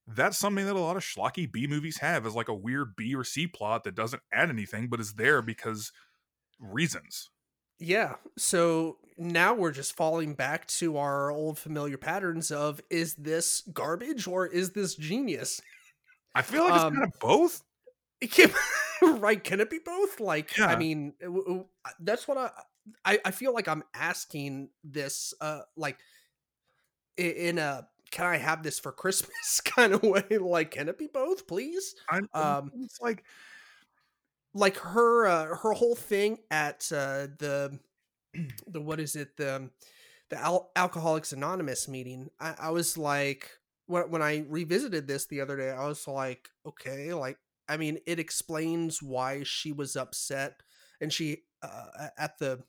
[0.07, 3.13] that's something that a lot of schlocky B movies have is like a weird B
[3.13, 5.91] or C plot that doesn't add anything, but is there because
[6.59, 7.29] reasons.
[7.79, 8.15] Yeah.
[8.37, 14.27] So now we're just falling back to our old familiar patterns of is this garbage
[14.27, 15.61] or is this genius?
[16.35, 17.63] I feel like um, it's kind of both.
[18.29, 18.51] Can,
[19.19, 19.43] right?
[19.43, 20.19] Can it be both?
[20.19, 20.67] Like, yeah.
[20.67, 21.13] I mean,
[21.99, 22.49] that's what I,
[23.05, 25.97] I, I feel like I'm asking this, uh, like,
[27.17, 30.37] in a can I have this for Christmas kind of way?
[30.39, 31.95] Like, can it be both, please?
[32.09, 33.23] I'm, um, it's like
[34.53, 37.79] like her uh, her whole thing at uh, the
[38.67, 39.69] the what is it the
[40.29, 42.29] the Al- Alcoholics Anonymous meeting.
[42.39, 43.49] I, I was like
[43.87, 47.99] when when I revisited this the other day, I was like, okay, like I mean,
[48.05, 50.61] it explains why she was upset,
[51.01, 52.63] and she uh, at the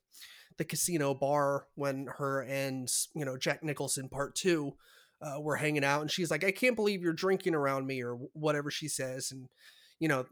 [0.58, 4.74] the casino bar when her and you know Jack Nicholson part two
[5.22, 8.14] uh, were hanging out, and she's like, I can't believe you're drinking around me, or
[8.32, 9.48] whatever she says, and
[9.98, 10.26] you know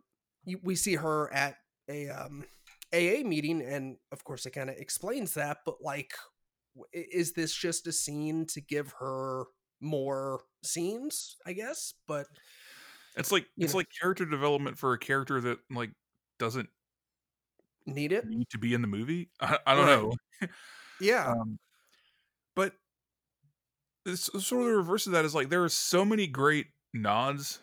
[0.56, 1.56] we see her at
[1.88, 2.44] a um,
[2.92, 5.58] AA meeting, and of course, it kind of explains that.
[5.64, 6.12] But like,
[6.92, 9.44] is this just a scene to give her
[9.80, 11.36] more scenes?
[11.46, 12.26] I guess, but
[13.16, 13.78] it's like it's know.
[13.78, 15.90] like character development for a character that like
[16.38, 16.68] doesn't
[17.86, 19.30] need it need to be in the movie.
[19.40, 20.02] I, I don't right.
[20.42, 20.48] know.
[21.00, 21.32] yeah.
[21.32, 21.58] Um,
[24.08, 27.60] it's sort of the reverse of that is like there are so many great nods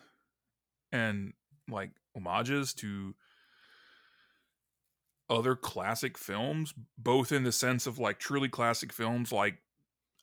[0.92, 1.32] and
[1.68, 3.14] like homages to
[5.28, 9.32] other classic films, both in the sense of like truly classic films.
[9.32, 9.58] Like,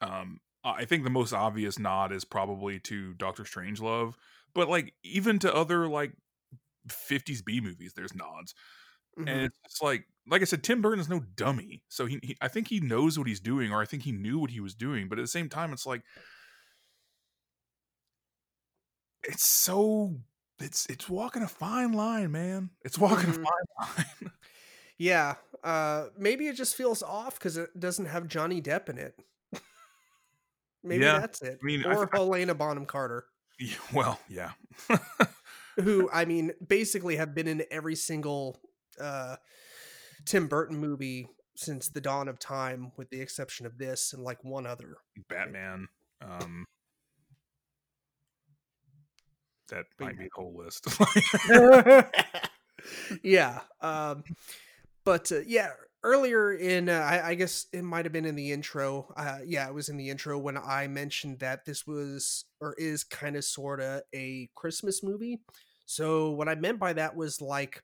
[0.01, 4.15] um, I think the most obvious nod is probably to Doctor Strangelove,
[4.55, 6.13] but like even to other like
[6.87, 8.53] 50s B movies, there's nods,
[9.17, 9.27] mm-hmm.
[9.27, 12.47] and it's like like I said, Tim Burton is no dummy, so he, he I
[12.47, 15.09] think he knows what he's doing, or I think he knew what he was doing,
[15.09, 16.03] but at the same time, it's like
[19.23, 20.15] it's so
[20.59, 22.71] it's it's walking a fine line, man.
[22.83, 23.43] It's walking mm-hmm.
[23.43, 24.31] a fine line.
[24.99, 29.15] Yeah, uh, maybe it just feels off because it doesn't have Johnny Depp in it.
[30.83, 31.59] maybe yeah, that's it.
[31.61, 33.25] I mean, or I, Helena Bonham Carter.
[33.59, 34.51] Yeah, well, yeah.
[35.81, 38.59] Who I mean, basically have been in every single
[38.99, 39.37] uh,
[40.25, 44.43] Tim Burton movie since the dawn of time, with the exception of this and like
[44.43, 44.97] one other.
[45.27, 45.87] Batman.
[46.21, 46.65] Um,
[49.73, 50.87] that might be the whole list.
[53.23, 53.61] yeah.
[53.81, 54.23] Um,
[55.03, 55.71] but uh, yeah,
[56.03, 59.13] earlier in, uh, I, I, guess it might have been in the intro.
[59.15, 63.03] Uh, yeah, it was in the intro when I mentioned that this was or is
[63.03, 65.41] kind of sort of a Christmas movie.
[65.85, 67.81] So what I meant by that was like,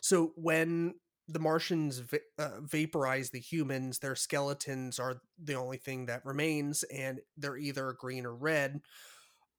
[0.00, 0.94] so when
[1.28, 6.84] the Martians va- uh, vaporize the humans, their skeletons are the only thing that remains,
[6.84, 8.80] and they're either green or red.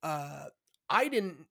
[0.01, 0.45] Uh,
[0.89, 1.45] I didn't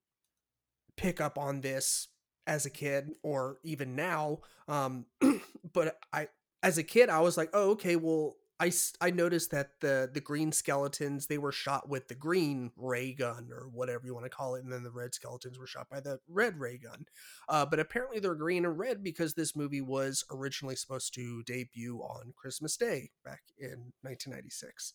[0.99, 2.09] pick up on this
[2.45, 5.05] as a kid or even now um
[5.73, 6.27] but i
[6.63, 10.19] as a kid i was like oh okay well i i noticed that the the
[10.19, 14.29] green skeletons they were shot with the green ray gun or whatever you want to
[14.29, 17.05] call it and then the red skeletons were shot by the red ray gun.
[17.47, 21.99] Uh, but apparently they're green and red because this movie was originally supposed to debut
[21.99, 24.93] on christmas day back in 1996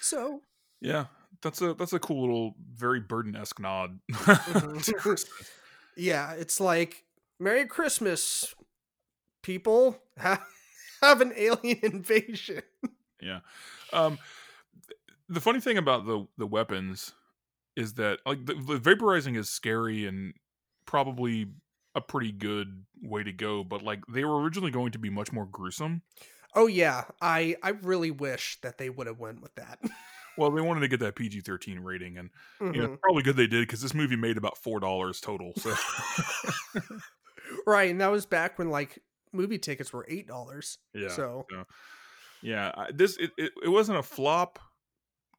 [0.00, 0.42] so
[0.80, 1.06] yeah
[1.42, 5.14] that's a that's a cool little very Burton-esque nod mm-hmm.
[5.98, 7.04] Yeah, it's like
[7.40, 8.54] Merry Christmas,
[9.42, 9.98] people.
[10.16, 10.42] Have,
[11.00, 12.62] have an alien invasion.
[13.20, 13.40] yeah.
[13.92, 14.18] Um
[15.28, 17.12] the funny thing about the the weapons
[17.76, 20.34] is that like the, the vaporizing is scary and
[20.86, 21.46] probably
[21.94, 25.32] a pretty good way to go, but like they were originally going to be much
[25.32, 26.02] more gruesome.
[26.56, 29.78] Oh yeah, I I really wish that they would have went with that.
[30.38, 32.74] Well, they wanted to get that PG thirteen rating, and mm-hmm.
[32.74, 32.96] you know, mm-hmm.
[33.02, 35.52] probably good they did because this movie made about four dollars total.
[35.56, 35.74] So,
[37.66, 39.00] right, and that was back when like
[39.32, 40.78] movie tickets were eight dollars.
[40.94, 41.08] Yeah.
[41.08, 41.64] So, yeah,
[42.40, 44.60] yeah this it, it, it wasn't a flop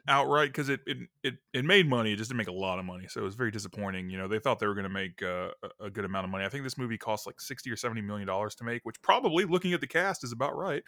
[0.08, 2.12] outright because it, it it it made money.
[2.12, 4.10] It just didn't make a lot of money, so it was very disappointing.
[4.10, 6.46] You know, they thought they were going to make uh, a good amount of money.
[6.46, 9.46] I think this movie cost like sixty or seventy million dollars to make, which probably,
[9.46, 10.84] looking at the cast, is about right.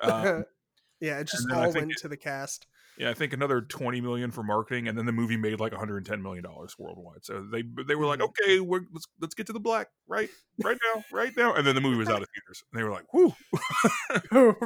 [0.00, 0.44] Um,
[1.00, 2.66] yeah, it just all went it, to the cast.
[2.98, 6.22] Yeah, I think another 20 million for marketing, and then the movie made like 110
[6.22, 7.24] million dollars worldwide.
[7.24, 8.44] So they they were like, mm-hmm.
[8.44, 10.28] okay, we're, let's let's get to the black right
[10.62, 12.92] right now, right now, and then the movie was out of theaters, and they were
[12.92, 13.34] like, whoo,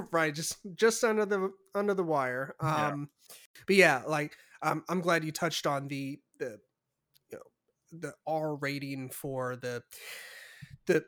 [0.13, 2.55] right, just just under the under the wire.
[2.61, 3.35] Um, yeah.
[3.67, 6.59] but yeah, like um, I'm glad you touched on the the
[7.31, 9.83] you know the R rating for the
[10.87, 11.05] the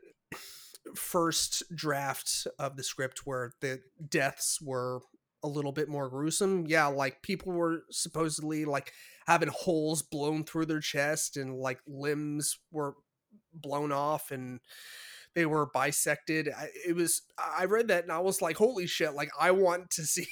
[0.94, 5.00] first draft of the script where the deaths were
[5.42, 6.66] a little bit more gruesome.
[6.66, 8.92] Yeah, like people were supposedly like
[9.26, 12.94] having holes blown through their chest and like limbs were
[13.52, 14.60] blown off and
[15.34, 16.48] they were bisected.
[16.86, 19.14] It was I read that and I was like, holy shit!
[19.14, 20.26] Like I want to see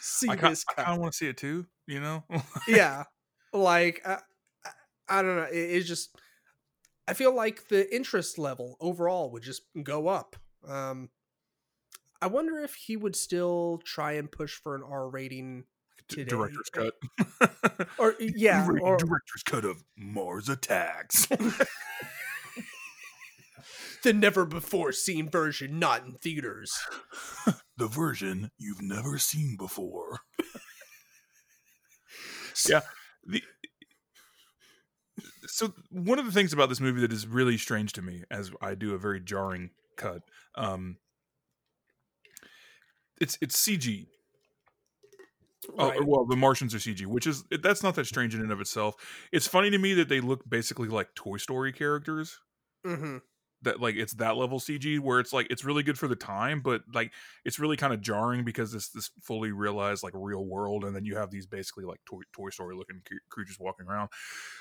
[0.00, 0.64] see I this.
[0.70, 1.66] I kind of want to see it too.
[1.86, 2.24] You know?
[2.68, 3.04] yeah,
[3.52, 4.18] like I,
[5.08, 5.48] I don't know.
[5.50, 6.16] It, it's just
[7.08, 10.36] I feel like the interest level overall would just go up.
[10.66, 11.10] Um,
[12.26, 15.62] I wonder if he would still try and push for an R rating
[16.08, 16.28] today.
[16.28, 16.94] Director's cut.
[17.98, 21.26] or yeah, or, director's cut of Mars Attacks.
[24.02, 26.76] the never before seen version, not in theaters.
[27.76, 30.18] the version you've never seen before.
[32.68, 32.80] yeah.
[33.24, 33.40] The,
[35.46, 38.50] so one of the things about this movie that is really strange to me, as
[38.60, 40.22] I do a very jarring cut,
[40.56, 40.96] um,
[43.20, 44.06] it's it's CG.
[45.78, 45.98] Oh, right.
[46.00, 48.60] Oh, well, the Martians are CG, which is that's not that strange in and of
[48.60, 48.94] itself.
[49.32, 52.38] It's funny to me that they look basically like Toy Story characters.
[52.86, 53.18] Mm-hmm.
[53.62, 56.60] That like it's that level CG where it's like it's really good for the time,
[56.60, 57.12] but like
[57.44, 61.04] it's really kind of jarring because it's this fully realized like real world, and then
[61.04, 64.10] you have these basically like Toy, Toy Story looking creatures walking around.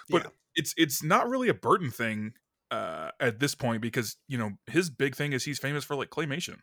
[0.09, 0.29] But yeah.
[0.55, 2.33] it's it's not really a Burton thing
[2.71, 6.09] uh, at this point because you know his big thing is he's famous for like
[6.09, 6.59] claymation.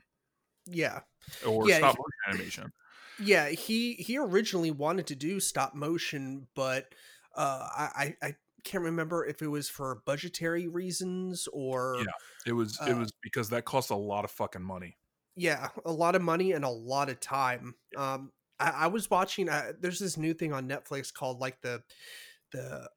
[0.66, 1.01] Yeah.
[1.46, 2.72] Or yeah, stop motion animation.
[3.18, 6.87] yeah, he he originally wanted to do stop motion, but
[7.37, 12.05] uh, I I can't remember if it was for budgetary reasons or yeah,
[12.46, 14.96] it was uh, it was because that cost a lot of fucking money.
[15.37, 17.75] Yeah, a lot of money and a lot of time.
[17.96, 19.48] Um, I, I was watching.
[19.48, 21.83] Uh, there's this new thing on Netflix called like the
[22.53, 22.88] the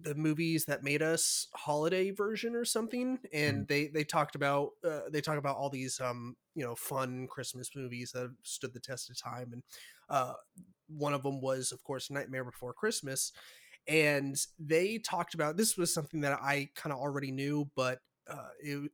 [0.00, 3.68] the movies that made us holiday version or something and Mhm.
[3.68, 7.70] they they talked about uh, they talk about all these um you know fun christmas
[7.74, 9.62] movies that have stood the test of time and
[10.10, 10.34] uh
[10.88, 13.32] one of them was of course nightmare before christmas
[13.88, 18.48] and they talked about this was something that i kind of already knew but uh
[18.60, 18.90] it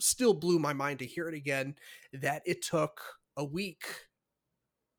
[0.00, 1.74] still blew my mind to hear it again
[2.12, 3.00] that it took
[3.36, 3.86] a week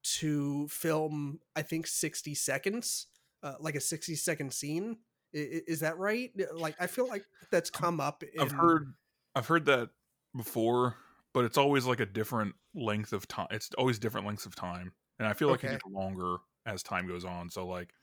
[0.04, 3.08] to film i think 60 seconds
[3.44, 4.98] uh, like a 60 second scene
[5.34, 8.94] is that right like i feel like that's come up in, I've heard
[9.36, 9.92] I've heard that
[10.36, 10.98] before,
[11.34, 13.48] but it's always like a different length of time.
[13.52, 15.64] It's always different lengths of time, and I feel like Okay.
[15.64, 17.50] it gets longer as time goes on.
[17.50, 17.94] So like,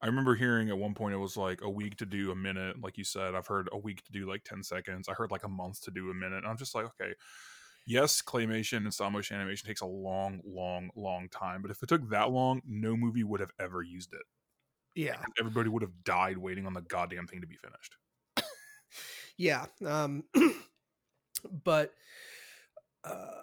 [0.00, 2.80] I remember hearing at one point it was like a week to do a minute,
[2.80, 3.34] like you said.
[3.36, 5.08] I've heard a week to do like ten seconds.
[5.08, 6.38] I heard like a month to do a minute.
[6.38, 7.14] And I'm just like, okay,
[7.86, 11.62] yes, claymation and stop motion animation takes a long, long, long time.
[11.62, 14.22] But if it took that long, no movie would have ever used it.
[14.94, 17.96] Yeah Everybody would have died waiting on the goddamn thing to be finished.
[19.36, 20.24] yeah um
[21.64, 21.92] but
[23.04, 23.40] uh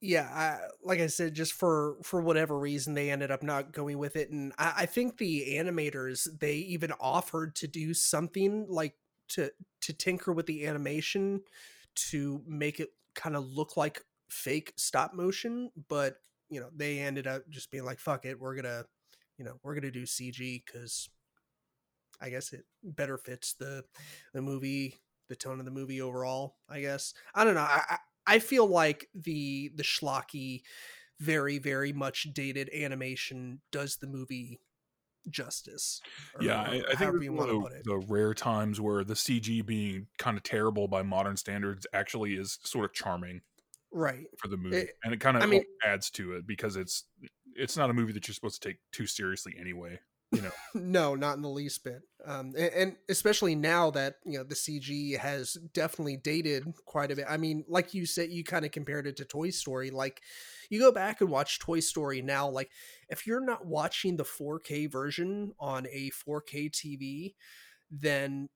[0.00, 3.98] yeah I, like i said just for for whatever reason they ended up not going
[3.98, 8.94] with it and I, I think the animators they even offered to do something like
[9.30, 9.50] to
[9.82, 11.42] to tinker with the animation
[12.10, 16.16] to make it kind of look like fake stop motion but
[16.48, 18.84] you know they ended up just being like fuck it we're gonna
[19.42, 21.08] you know we're gonna do cg because
[22.20, 23.82] i guess it better fits the
[24.32, 27.12] the movie the tone of the movie overall i guess.
[27.34, 30.62] I don't know i i feel like the the schlocky
[31.18, 34.60] very very much dated animation does the movie
[35.28, 36.00] justice
[36.40, 37.84] Yeah, I, I think you one want of to put it.
[37.84, 42.34] the, the rare times where the CG being kind of terrible by modern standards actually
[42.34, 43.40] is sort of charming
[43.92, 44.26] right.
[44.38, 47.04] for the movie, It- and it kind of I mean- adds to it because it's
[47.56, 49.98] it's not a movie that you're supposed to take too seriously anyway.
[50.32, 54.38] You know, no not in the least bit um and, and especially now that you
[54.38, 58.42] know the cg has definitely dated quite a bit i mean like you said you
[58.42, 60.22] kind of compared it to toy story like
[60.70, 62.70] you go back and watch toy story now like
[63.10, 67.34] if you're not watching the 4k version on a 4k tv
[67.90, 68.48] then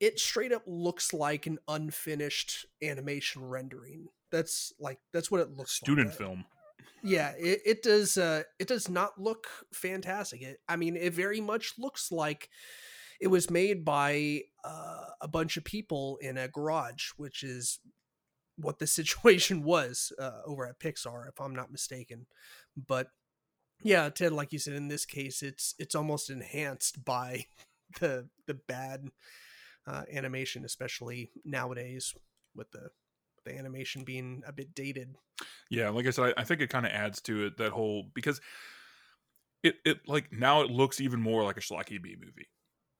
[0.00, 5.72] it straight up looks like an unfinished animation rendering that's like that's what it looks
[5.72, 6.44] student like Student film.
[7.02, 10.42] Yeah it, it does uh it does not look fantastic.
[10.42, 12.48] It, i mean it very much looks like
[13.20, 17.80] it was made by uh, a bunch of people in a garage which is
[18.56, 22.26] what the situation was uh, over at pixar if i'm not mistaken.
[22.76, 23.08] But
[23.82, 27.44] yeah ted like you said in this case it's it's almost enhanced by
[28.00, 29.08] the the bad
[29.86, 32.14] uh, animation especially nowadays
[32.54, 32.90] with the
[33.44, 35.16] the animation being a bit dated
[35.70, 38.10] Yeah, like I said, I, I think it kind of adds to it that whole
[38.14, 38.40] because
[39.62, 42.48] it it like now it looks even more like a schlocky B movie,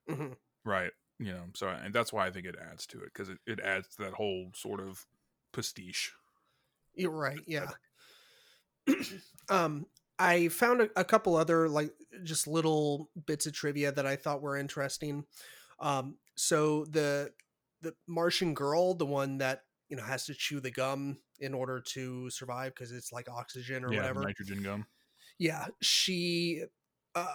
[0.07, 0.33] Mhm.
[0.65, 0.91] right?
[1.19, 3.59] You know, so and that's why I think it adds to it because it, it
[3.59, 5.05] adds to that whole sort of
[5.53, 6.13] pastiche.
[6.93, 7.43] You're right.
[7.47, 7.71] Yeah.
[9.49, 9.87] um,
[10.19, 14.41] I found a, a couple other like just little bits of trivia that I thought
[14.41, 15.25] were interesting.
[15.79, 17.33] Um, so the
[17.81, 21.81] the Martian girl, the one that you know has to chew the gum in order
[21.81, 24.21] to survive because it's like oxygen or yeah, whatever.
[24.21, 24.85] nitrogen gum.
[25.37, 26.63] Yeah, she
[27.13, 27.27] uh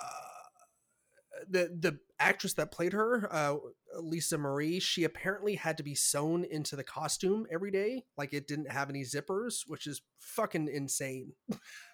[1.49, 3.57] the the actress that played her, uh
[4.01, 8.05] Lisa Marie, she apparently had to be sewn into the costume every day.
[8.17, 11.35] Like it didn't have any zippers, which is fucking insane.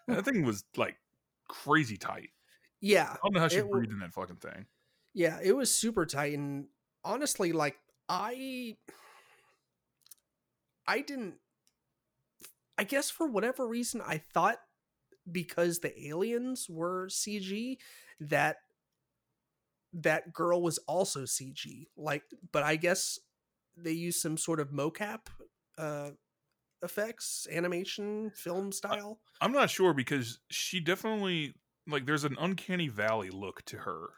[0.07, 0.96] That thing was like
[1.48, 2.31] crazy tight.
[2.81, 3.11] Yeah.
[3.11, 4.66] I don't know how she breathed in that fucking thing.
[5.12, 6.66] Yeah, it was super tight and
[7.05, 7.77] honestly like
[8.09, 8.77] I
[10.87, 11.40] I didn't
[12.79, 14.59] I guess for whatever reason I thought
[15.31, 17.81] because the aliens were CG
[18.21, 18.59] that
[19.92, 21.88] that girl was also CG.
[21.97, 23.18] Like but I guess
[23.77, 25.27] they used some sort of mocap
[25.79, 26.13] uh
[26.83, 29.21] effects, animation, film style.
[29.40, 31.54] I'm not sure because she definitely
[31.87, 34.11] like there's an uncanny valley look to her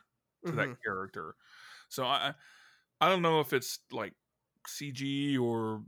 [0.46, 0.56] to Mhm.
[0.56, 1.36] that character.
[1.88, 2.34] So I I-
[3.00, 4.14] I don't know if it's like
[4.66, 5.84] CG or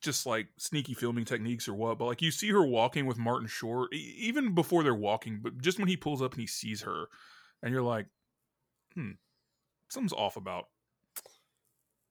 [0.00, 3.48] just like sneaky filming techniques or what, but like you see her walking with Martin
[3.48, 6.82] Short e- even before they're walking, but just when he pulls up and he sees
[6.82, 7.08] her
[7.62, 8.06] and you're like,
[8.94, 9.12] "Hmm,
[9.90, 10.66] something's off about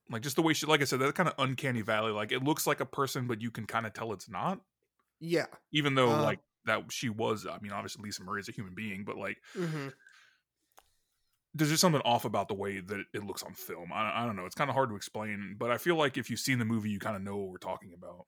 [0.09, 2.43] like just the way she like I said that kind of uncanny valley like it
[2.43, 4.61] looks like a person but you can kind of tell it's not
[5.19, 5.47] Yeah.
[5.71, 7.47] even though Uh, like that she was.
[7.47, 9.93] I mean, obviously Lisa Marie is a human being, but like, Mhm.
[11.53, 13.91] There's just something off about the way that it looks on film.
[13.93, 14.45] I, I don't know.
[14.45, 16.89] It's kind of hard to explain, but I feel like if you've seen the movie,
[16.89, 18.25] you kind of know what we're talking about.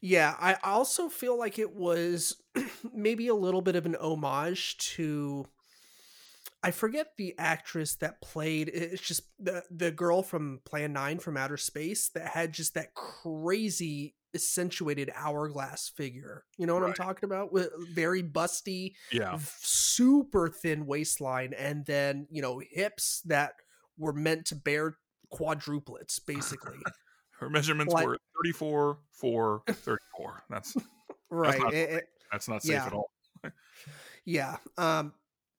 [0.00, 2.36] Yeah, I also feel like it was
[2.92, 5.46] maybe a little bit of an homage to
[6.62, 11.36] I forget the actress that played it's just the the girl from Plan 9 from
[11.36, 16.44] Outer Space that had just that crazy accentuated hourglass figure.
[16.58, 17.52] You know what I'm talking about?
[17.52, 23.54] With very busty, Yeah, super thin waistline and then, you know, hips that
[23.98, 24.96] were meant to bear
[25.32, 26.78] quadruplets basically.
[27.40, 30.42] her measurements Like- were 34 4 34.
[30.50, 30.76] That's
[31.30, 31.58] right.
[31.58, 32.86] not It- it- that's not safe Yeah.
[32.86, 33.10] at all.
[34.24, 34.56] Yeah.
[34.76, 35.12] Um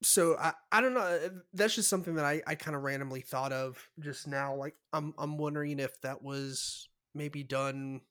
[0.03, 3.21] so I, I don't know uh, that's just something that I, I kind of randomly
[3.21, 8.01] thought of just now like I'm I'm wondering if that was maybe done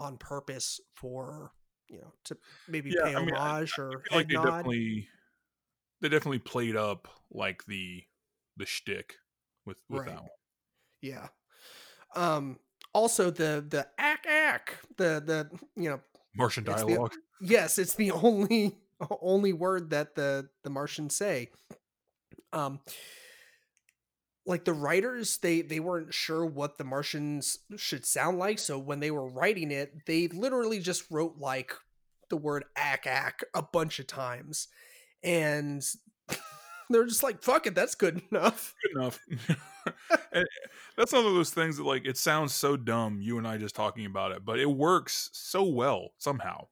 [0.00, 1.52] on purpose for
[1.88, 2.36] you know to
[2.68, 4.44] maybe Yeah, pay I mean, homage or I feel like they nod.
[4.46, 5.08] definitely
[6.00, 8.02] they definitely played up like the
[8.56, 9.16] the shtick
[9.66, 10.08] with with Right.
[10.08, 10.30] that one.
[11.02, 11.28] Yeah.
[12.16, 12.58] Um
[12.92, 16.00] also the the ack ack the the you know
[16.34, 17.14] Martian It's the- dialogue.
[17.40, 18.76] yes it's the only
[19.20, 21.50] only word that the the martians say
[22.52, 22.80] um
[24.50, 29.00] like the writers they they weren't sure what the martians should sound like so when
[29.00, 31.72] they were writing it they literally just wrote like
[32.28, 34.68] the word ack ack a bunch of times
[35.22, 35.82] and
[36.90, 39.20] they're just like fuck it that's good enough Good enough.
[40.96, 43.20] That's one of those things that like it sounds so dumb.
[43.22, 46.66] You and I just talking about it, but it works so well somehow.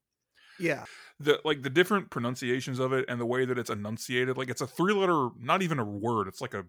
[0.58, 0.84] yeah
[1.20, 4.60] the like the different pronunciations of it and the way that it's enunciated like it's
[4.60, 6.64] a three letter not even a word it's like a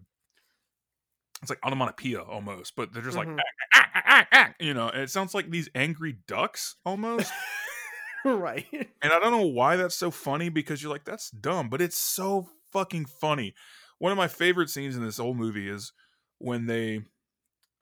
[1.42, 3.38] it's like onomatopoeia almost but they're just like Mhm.
[3.74, 7.32] "Ah, ah, ah, ah," you know and it sounds like these angry ducks almost.
[8.24, 8.66] Right.
[8.72, 11.96] And i don't know why that's so funny because you're like that's dumb but it's
[11.96, 13.54] so fucking funny.
[13.98, 15.92] One of my favorite scenes in this old movie is
[16.38, 17.00] when they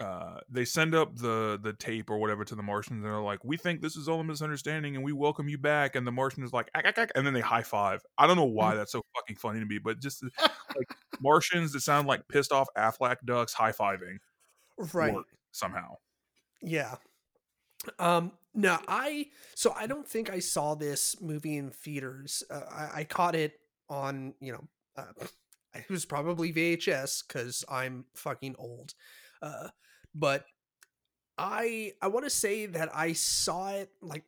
[0.00, 3.42] uh they send up the the tape or whatever to the martians and they're like
[3.44, 6.44] we think this is all a misunderstanding and we welcome you back and the martian
[6.44, 8.92] is like "Ack, ack, ack," and then they high five i don't know why that's
[8.92, 10.22] so fucking funny to me but just
[10.76, 10.88] like
[11.20, 14.18] martians that sound like pissed off aflac ducks high fiving
[14.92, 15.22] right
[15.52, 15.94] somehow
[16.62, 16.96] Yeah.
[17.98, 22.42] Um no, I so I don't think I saw this movie in theaters.
[22.50, 24.64] Uh, I, I caught it on, you know,
[24.96, 25.12] uh,
[25.74, 28.94] it was probably VHS cuz I'm fucking old.
[29.42, 29.68] Uh
[30.18, 30.44] but
[31.36, 34.24] I I want to say that I saw it like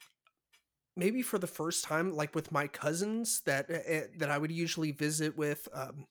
[0.97, 4.93] maybe for the first time like with my cousins that uh, that I would usually
[4.93, 6.07] visit with um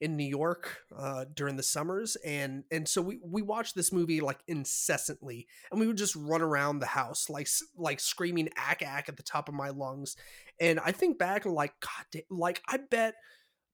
[0.00, 4.20] in New York uh, during the summers, and and so we we watched this movie
[4.20, 9.08] like incessantly, and we would just run around the house like like screaming "ack ack"
[9.08, 10.16] at the top of my lungs.
[10.58, 13.14] And I think back like God, da- like I bet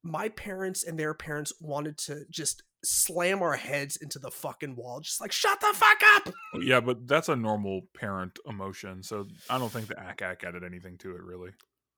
[0.07, 5.01] my parents and their parents wanted to just slam our heads into the fucking wall,
[5.01, 6.33] just like shut the fuck up.
[6.61, 10.63] yeah but that's a normal parent emotion so i don't think the ack ack added
[10.63, 11.51] anything to it really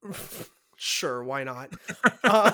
[0.78, 1.72] sure, why not?
[2.24, 2.52] uh,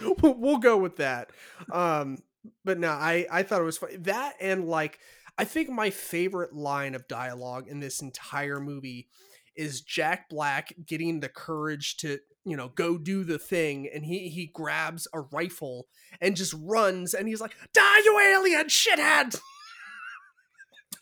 [0.22, 1.30] we'll, go with that.
[1.70, 2.18] Um,
[2.64, 3.96] but no, I I thought it was funny.
[3.96, 4.98] That and like
[5.38, 9.08] I think my favorite line of dialogue in this entire movie
[9.54, 14.30] is Jack Black getting the courage to you know go do the thing, and he
[14.30, 15.88] he grabs a rifle
[16.20, 19.38] and just runs, and he's like, "Die, you alien shithead!"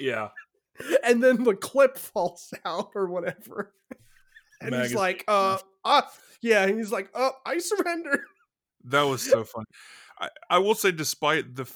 [0.01, 0.30] yeah
[1.05, 3.72] and then the clip falls out or whatever.
[4.61, 6.03] And he's like, uh, uh,
[6.40, 8.24] yeah, he's like, uh, I surrender.
[8.86, 9.64] That was so fun.
[10.18, 11.70] I, I will say, despite the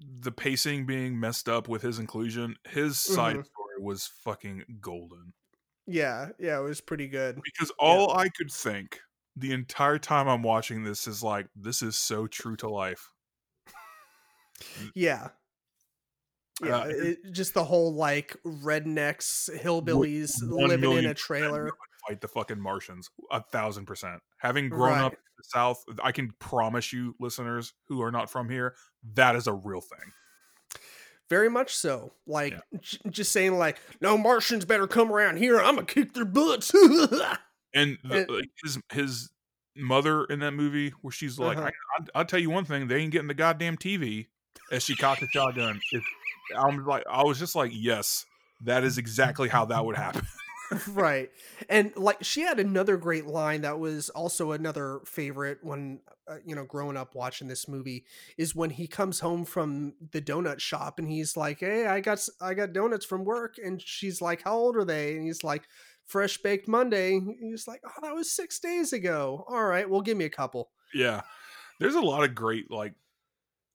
[0.00, 3.46] the pacing being messed up with his inclusion, his side Mhm.
[3.46, 5.32] story was fucking golden.
[5.86, 7.40] Yeah, yeah, it was pretty good.
[7.42, 9.00] Because all I could think
[9.36, 13.10] the entire time I'm watching this is like, this is so true to life.
[14.94, 15.28] Yeah.
[16.62, 21.70] Yeah, Uh, it, just the whole like rednecks, hillbillies living in a trailer.
[22.08, 24.20] Fight the fucking Martians, a thousand percent.
[24.38, 28.48] Having grown up in the South, I can promise you, listeners who are not from
[28.48, 28.74] here,
[29.14, 30.12] that is a real thing.
[31.32, 32.12] Very much so.
[32.26, 32.78] Like, Yeah.
[32.82, 35.58] j- just saying, like, no Martians better come around here.
[35.58, 36.72] I'm gonna kick their butts.
[37.74, 39.30] And the, And- his his
[39.74, 41.70] mother in that movie, where she's like, Uh-huh.
[41.98, 44.26] I, I, "I'll tell you one thing, they ain't getting the goddamn TV."
[44.70, 45.80] As she cocked the shotgun,
[46.54, 48.26] I'm like, I was just like, "Yes,
[48.60, 50.26] that is exactly how that would happen."
[50.92, 51.30] right
[51.68, 56.54] and like she had another great line that was also another favorite when uh, you
[56.54, 58.04] know growing up watching this movie
[58.38, 62.26] is when he comes home from the donut shop and he's like hey i got
[62.40, 65.64] I got donuts from work and she's like how old are they and he's like
[66.06, 67.20] fresh baked Monday.
[67.40, 69.44] He's like, oh, that was six days ago.
[69.48, 70.70] All right, well, give me a couple.
[70.94, 71.22] Yeah,
[71.80, 72.94] there's a lot of great like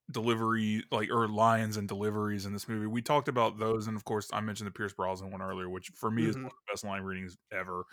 [0.10, 2.88] delivery like or lines and deliveries in this movie.
[2.88, 5.90] We talked about those, and of course, I mentioned the Pierce Brosnan one earlier, which
[5.96, 6.30] for me mm-hmm.
[6.30, 7.84] is one of the best line readings ever.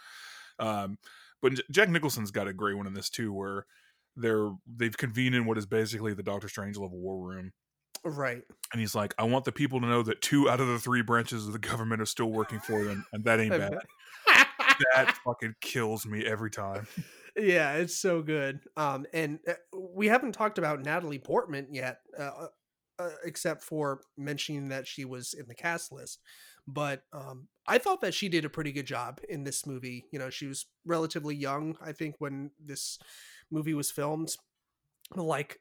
[0.58, 0.98] Um,
[1.42, 3.66] but Jack Nicholson's got a great one in this too, where
[4.16, 7.52] they're they've convened in what is basically the Doctor Strangelove war room.
[8.04, 8.42] Right.
[8.72, 11.02] And he's like, I want the people to know that two out of the three
[11.02, 13.78] branches of the government are still working for them, and that ain't bad.
[14.94, 16.86] that fucking kills me every time.
[17.36, 18.60] Yeah, it's so good.
[18.76, 22.46] Um, and uh, we haven't talked about Natalie Portman yet, uh, uh,
[22.98, 26.20] uh, except for mentioning that she was in the cast list.
[26.66, 30.06] But um, I thought that she did a pretty good job in this movie.
[30.12, 32.98] You know, she was relatively young, I think, when this
[33.50, 34.34] movie was filmed.
[35.14, 35.60] Like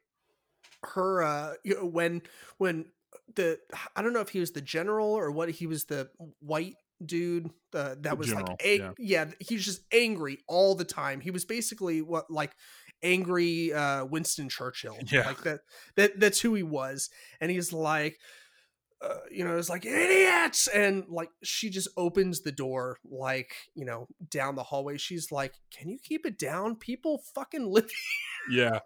[0.82, 2.22] her, uh, you know, when
[2.58, 2.86] when
[3.34, 3.58] the
[3.94, 6.08] I don't know if he was the general or what he was the
[6.40, 8.92] white dude uh, that was general, like a- yeah.
[8.98, 12.54] yeah he's just angry all the time he was basically what like
[13.04, 15.60] angry uh winston churchill yeah like that
[15.96, 18.18] that that's who he was and he's like
[19.04, 23.84] uh, you know, it's like idiots, and like she just opens the door, like you
[23.84, 24.96] know, down the hallway.
[24.96, 26.76] She's like, "Can you keep it down?
[26.76, 27.94] People fucking live." Here.
[28.50, 28.80] Yeah,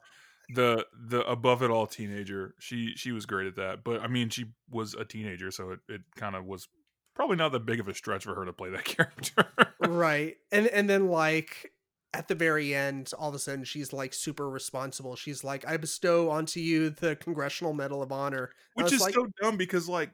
[0.54, 2.54] the the above it all teenager.
[2.60, 5.80] She she was great at that, but I mean, she was a teenager, so it
[5.88, 6.68] it kind of was
[7.14, 9.46] probably not that big of a stretch for her to play that character.
[9.80, 11.72] right, and and then like
[12.18, 15.14] at the very end, all of a sudden she's like super responsible.
[15.14, 18.50] She's like, I bestow onto you the Congressional Medal of Honor.
[18.74, 20.10] Which is like, so dumb because like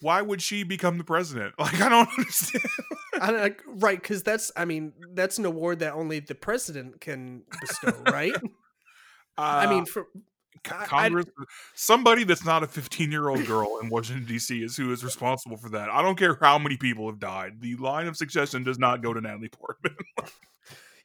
[0.00, 1.54] why would she become the president?
[1.58, 2.64] Like I don't understand.
[3.20, 7.42] I don't, right, because that's I mean, that's an award that only the president can
[7.60, 8.34] bestow, right?
[8.34, 8.46] Uh,
[9.38, 10.06] I mean, for
[10.62, 14.62] Congress, I, somebody that's not a 15 year old girl in Washington D.C.
[14.62, 15.88] is who is responsible for that.
[15.90, 17.60] I don't care how many people have died.
[17.60, 19.96] The line of succession does not go to Natalie Portman.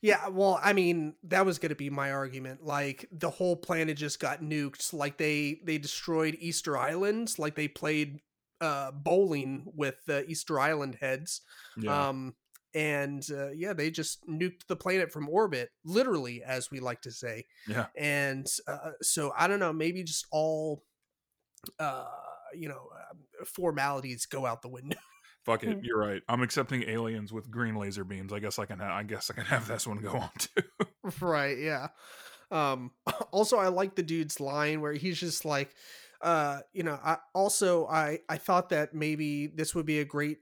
[0.01, 2.63] Yeah, well, I mean, that was going to be my argument.
[2.63, 4.93] Like the whole planet just got nuked.
[4.93, 7.33] Like they they destroyed Easter Island.
[7.37, 8.19] Like they played
[8.59, 11.41] uh bowling with the Easter Island heads.
[11.77, 12.09] Yeah.
[12.09, 12.35] Um
[12.73, 17.11] and uh, yeah, they just nuked the planet from orbit, literally, as we like to
[17.11, 17.45] say.
[17.67, 17.87] Yeah.
[17.97, 20.83] And uh, so I don't know, maybe just all
[21.79, 22.05] uh
[22.53, 24.97] you know uh, formalities go out the window.
[25.47, 25.79] Fuck it, hmm.
[25.81, 26.21] you're right.
[26.27, 28.33] I'm accepting aliens with green laser beams.
[28.33, 28.79] I guess I can.
[28.79, 31.25] Ha- I guess I can have this one go on too.
[31.25, 31.57] right.
[31.57, 31.87] Yeah.
[32.51, 32.91] Um.
[33.31, 35.73] Also, I like the dude's line where he's just like,
[36.21, 40.39] uh, you know, I also I I thought that maybe this would be a great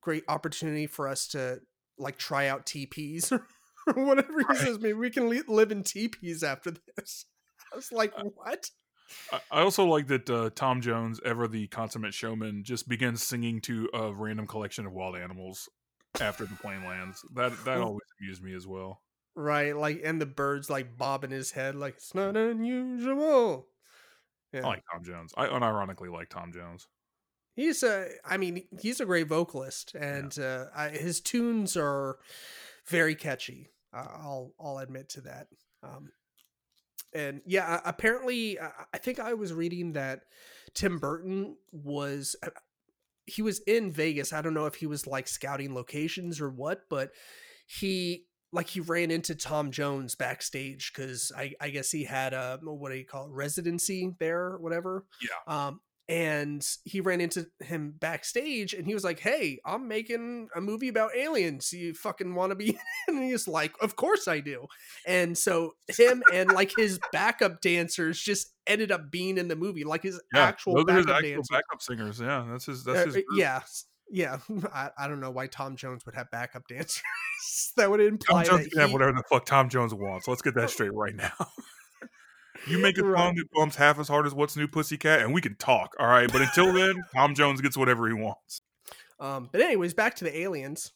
[0.00, 1.60] great opportunity for us to
[1.98, 3.30] like try out TPs
[3.86, 4.56] or whatever right.
[4.56, 4.78] he says.
[4.78, 7.26] Maybe we can live in TPs after this.
[7.72, 8.70] I was like, uh, what?
[9.50, 13.88] I also like that uh, Tom Jones, ever the consummate showman, just begins singing to
[13.92, 15.68] a random collection of wild animals
[16.20, 17.24] after the plane lands.
[17.34, 19.00] That that always amused me as well.
[19.34, 23.68] Right, like and the birds like bobbing his head like it's not unusual.
[24.52, 24.62] Yeah.
[24.62, 25.32] I like Tom Jones.
[25.36, 26.88] I unironically like Tom Jones.
[27.54, 30.44] He's a, I mean, he's a great vocalist, and yeah.
[30.44, 32.18] uh, I, his tunes are
[32.86, 33.70] very catchy.
[33.92, 35.48] Uh, I'll I'll admit to that.
[35.82, 36.10] Um,
[37.14, 40.20] and yeah, apparently, I think I was reading that
[40.74, 42.50] Tim Burton was uh,
[43.26, 44.32] he was in Vegas.
[44.32, 47.10] I don't know if he was like scouting locations or what, but
[47.66, 52.58] he like he ran into Tom Jones backstage because I, I guess he had a
[52.62, 55.04] what do you call it residency there or whatever.
[55.22, 55.66] Yeah.
[55.66, 55.80] Um,
[56.10, 60.88] and he ran into him backstage and he was like hey i'm making a movie
[60.88, 61.72] about aliens.
[61.72, 62.76] You fucking want to be
[63.08, 64.66] and he's like of course i do.
[65.06, 69.84] And so him and like his backup dancers just ended up being in the movie
[69.84, 72.20] like his yeah, actual, those backup, his actual backup singers.
[72.20, 73.60] Yeah that's his that's uh, his uh, yeah
[74.12, 74.38] yeah.
[74.74, 77.02] I, I don't know why tom jones would have backup dancers.
[77.76, 78.82] That would imply tom jones that can he...
[78.82, 80.26] have whatever the fuck tom jones wants.
[80.26, 81.46] Let's get that straight right now
[82.66, 83.18] you make a right.
[83.18, 86.06] song that bumps half as hard as What's New Pussycat, and we can talk, all
[86.06, 86.30] right?
[86.30, 88.60] But until then, Tom Jones gets whatever he wants.
[89.18, 90.92] Um, but anyways, back to the aliens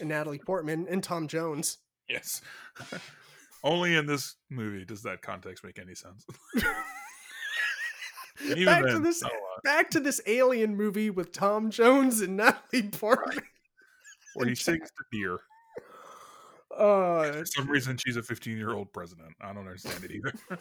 [0.00, 1.78] and Natalie Portman and Tom Jones.
[2.08, 2.42] Yes.
[3.64, 6.26] Only in this movie does that context make any sense.
[8.64, 9.22] back then, to this
[9.62, 13.42] back to this alien movie with Tom Jones and Natalie Portman.
[14.34, 15.38] Where he sings to deer.
[16.76, 19.34] Uh, For some reason, she's a 15 year old president.
[19.40, 20.32] I don't understand it either.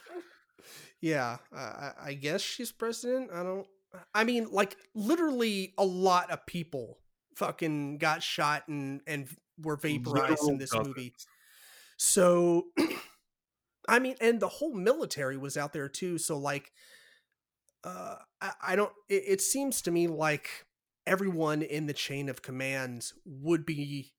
[1.01, 3.31] yeah, uh, I guess she's president.
[3.33, 3.67] I don't.
[4.13, 6.99] I mean, like literally, a lot of people
[7.35, 9.27] fucking got shot and and
[9.61, 10.87] were vaporized Literal in this dozens.
[10.87, 11.13] movie.
[11.97, 12.65] So,
[13.87, 16.17] I mean, and the whole military was out there too.
[16.17, 16.71] So, like,
[17.83, 18.91] uh, I, I don't.
[19.09, 20.49] It, it seems to me like
[21.05, 24.13] everyone in the chain of command would be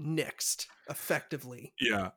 [0.00, 1.74] nixed effectively.
[1.80, 2.10] Yeah.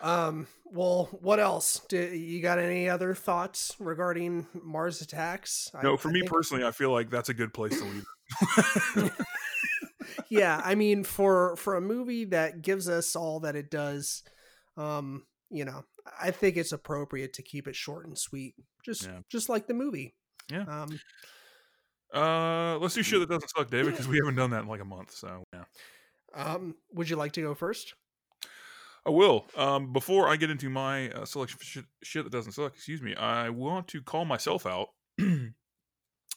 [0.00, 0.46] Um.
[0.66, 1.80] Well, what else?
[1.88, 5.70] Do you got any other thoughts regarding Mars Attacks?
[5.82, 7.84] No, I- for I me think- personally, I feel like that's a good place to
[7.84, 9.12] leave.
[10.28, 14.22] yeah, I mean, for for a movie that gives us all that it does,
[14.76, 15.84] um, you know,
[16.20, 18.54] I think it's appropriate to keep it short and sweet,
[18.84, 19.20] just Yeah.
[19.30, 20.14] just like the movie.
[20.50, 20.64] Yeah.
[20.68, 21.00] Um.
[22.14, 24.80] uh, let's do shit that doesn't suck, David, because we haven't done that in like
[24.80, 25.12] a month.
[25.12, 25.64] So yeah.
[26.36, 26.76] Um.
[26.92, 27.94] Would you like to go first?
[29.06, 29.46] I will.
[29.56, 33.00] Um, before I get into my uh, selection for shit, shit that doesn't suck, excuse
[33.00, 34.88] me, I want to call myself out.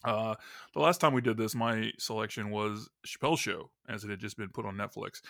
[0.04, 0.36] uh,
[0.74, 4.38] the last time we did this, my selection was Chappelle's Show, as it had just
[4.38, 5.22] been put on Netflix.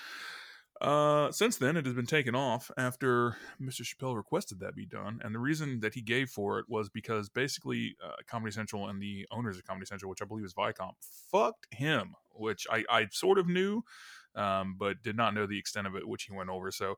[0.82, 3.84] Uh, since then, it has been taken off after Mr.
[3.84, 7.30] Chappelle requested that be done, and the reason that he gave for it was because
[7.30, 10.92] basically uh, Comedy Central and the owners of Comedy Central, which I believe is Viacom,
[11.32, 13.84] fucked him, which I, I sort of knew,
[14.36, 16.72] um, but did not know the extent of it, which he went over.
[16.72, 16.96] So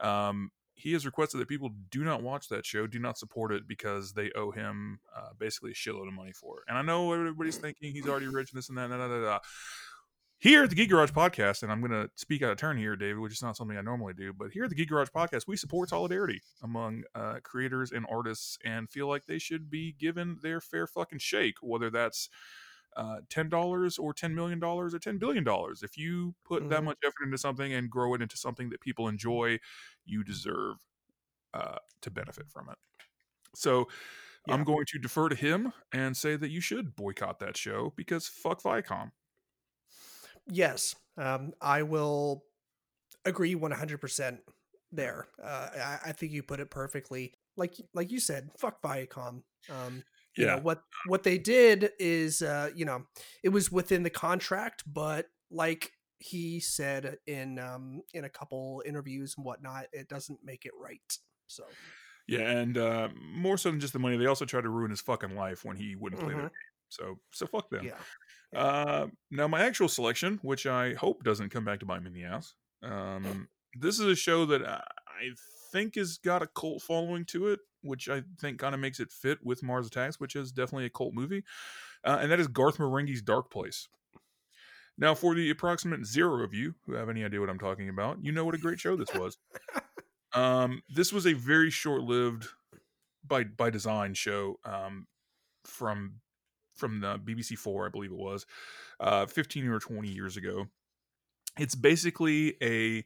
[0.00, 3.68] um, he has requested that people do not watch that show, do not support it
[3.68, 6.64] because they owe him uh, basically a shitload of money for it.
[6.68, 8.88] And I know everybody's thinking he's already rich and this and that.
[8.88, 9.38] Da, da, da.
[10.38, 12.96] Here at the Geek Garage Podcast, and I'm going to speak out of turn here,
[12.96, 15.46] David, which is not something I normally do, but here at the Geek Garage Podcast,
[15.46, 20.38] we support solidarity among uh, creators and artists and feel like they should be given
[20.42, 22.28] their fair fucking shake, whether that's
[22.96, 25.82] uh, ten dollars or ten million dollars or ten billion dollars.
[25.82, 26.84] If you put that Mhm.
[26.84, 29.58] much effort into something and grow it into something that people enjoy,
[30.04, 30.78] you deserve
[31.54, 32.78] uh, to benefit from it.
[33.54, 33.88] So
[34.46, 34.56] Yeah.
[34.56, 38.28] I'm going to defer to him and say that you should boycott that show because
[38.28, 39.12] fuck Viacom.
[40.46, 40.94] Yes.
[41.16, 41.52] Um.
[41.60, 42.44] I will
[43.24, 44.42] agree one hundred percent
[44.92, 45.28] there.
[45.42, 45.70] Uh.
[45.76, 47.34] I, I think you put it perfectly.
[47.56, 49.44] Like like you said, fuck Viacom.
[49.68, 50.04] Um.
[50.36, 50.60] You know Yeah.
[50.60, 53.04] what what they did is uh you know
[53.42, 59.34] it was within the contract but like he said in um in a couple interviews
[59.36, 61.78] and whatnot it doesn't make it right so
[62.28, 65.00] Yeah, and uh, more so than just the money, they also tried to ruin his
[65.00, 66.48] fucking life when he wouldn't play their Mhm.
[66.48, 66.50] game.
[66.88, 67.86] So, so fuck them.
[67.86, 67.98] yeah
[68.54, 72.14] Uh, now, my actual selection, which I hope doesn't come back to bite me in
[72.14, 75.30] the ass, um, this is a show that I
[75.72, 79.10] think has got a cult following to it, which I think kind of makes it
[79.10, 81.44] fit with Mars Attacks, which is definitely a cult movie,
[82.04, 83.88] uh, and that is Garth Marenghi's Dark Place.
[84.98, 88.18] Now, for the approximate zero of you who have any idea what I'm talking about,
[88.22, 89.38] you know what a great show this was.
[90.34, 92.46] um, this was a very short-lived,
[93.26, 95.06] by by design show um,
[95.64, 96.20] from
[96.76, 98.46] from the BBC Four, I believe it was,
[99.00, 100.66] uh, 15 or 20 years ago.
[101.58, 103.04] It's basically a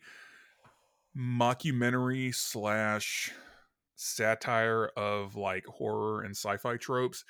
[1.17, 3.33] mockumentary slash
[3.97, 7.25] satire of like horror and sci-fi tropes,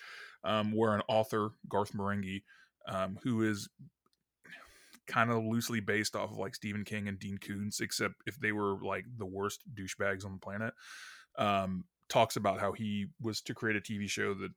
[0.44, 2.42] um, where an author, Garth Marenghi,
[2.88, 3.68] um, who is
[5.06, 8.52] kind of loosely based off of like Stephen King and Dean Koontz, except if they
[8.52, 10.74] were like the worst douchebags on the planet,
[11.38, 14.50] um, talks about how he was to create a TV show that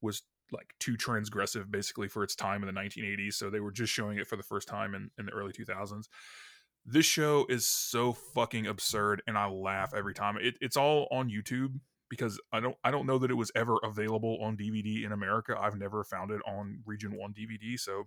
[0.00, 3.34] was like too transgressive basically for its time in the 1980s.
[3.34, 6.04] So they were just showing it for the first time in, in the early 2000s.
[6.86, 10.36] This show is so fucking absurd, and I laugh every time.
[10.38, 11.80] It, it's all on YouTube
[12.10, 15.56] because I don't I don't know that it was ever available on DVD in America.
[15.58, 17.78] I've never found it on Region One DVD.
[17.78, 18.04] So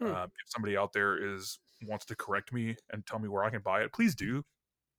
[0.00, 0.12] Hmm.
[0.12, 3.50] uh, if somebody out there is wants to correct me and tell me where I
[3.50, 4.44] can buy it, please do.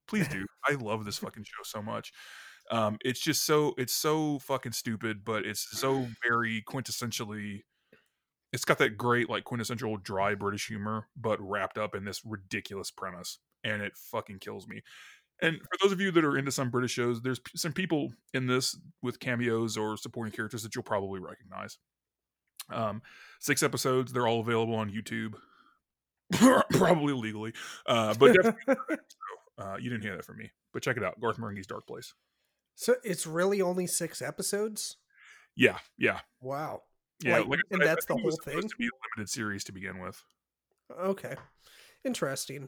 [0.08, 0.46] Please do.
[0.68, 2.12] I love this fucking show so much.
[2.72, 7.62] Um, it's just so it's so fucking stupid, but it's so very quintessentially.
[8.54, 12.91] It's got that great like quintessential dry British humor, but wrapped up in this ridiculous
[12.91, 14.84] premise, and it fucking kills me.
[15.41, 18.45] And for those of you that are into some British shows, there's some people in
[18.45, 21.80] this with cameos or supporting characters that you'll probably recognize.
[22.70, 23.01] Um,
[23.39, 24.14] six episodes.
[24.14, 25.34] They're all available on YouTube,
[26.70, 27.54] probably legally,
[27.88, 28.76] uh, but definitely.
[29.58, 31.20] uh, you didn't hear that from me, but check it out.
[31.20, 32.14] Garth Marenghi's Dark Place.
[32.76, 34.97] so it's really only six episodes
[35.56, 36.84] Yeah, yeah, wow
[37.22, 37.39] yeah.
[37.39, 38.70] Like, Like, and said, that's the think it was whole thing?
[38.70, 40.24] To be a limited series to begin with.
[40.99, 41.36] okay
[42.05, 42.68] interesting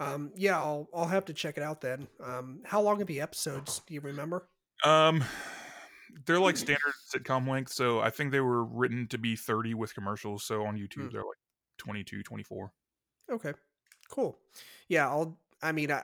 [0.00, 3.20] um yeah i'll i'll have to check it out then um how long are the
[3.20, 4.48] episodes do you remember
[4.84, 5.22] Um,
[6.26, 9.94] they're like standard sitcom length, so I think they were written to be 30 with
[9.94, 10.42] commercials.
[10.44, 11.12] So on YouTube, Hmm.
[11.12, 11.38] they're like
[11.78, 12.72] 22, 24.
[13.30, 13.52] Okay,
[14.10, 14.38] cool.
[14.88, 15.38] Yeah, I'll.
[15.62, 16.02] I mean, I, uh,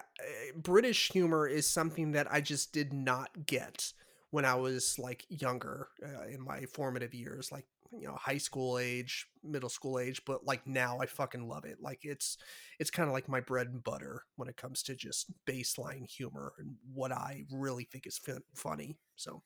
[0.57, 3.93] British humor is something that I just did not get
[4.31, 8.79] when I was like younger uh, in my formative years, like you know, high school
[8.79, 10.23] age, middle school age.
[10.27, 11.79] But like now, I fucking love it.
[11.81, 12.37] Like it's
[12.79, 16.53] it's kind of like my bread and butter when it comes to just baseline humor
[16.59, 18.21] and what I really think is
[18.55, 18.99] funny.
[19.17, 19.43] So,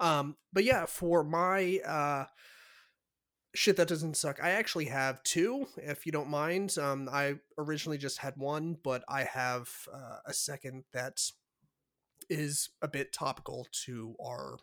[0.00, 2.24] um, but yeah, for my uh
[3.54, 4.38] shit that doesn't suck.
[4.42, 6.76] I actually have two, if you don't mind.
[6.78, 11.20] Um, I originally just had one, but I have uh, a second that
[12.28, 14.58] is a bit topical to our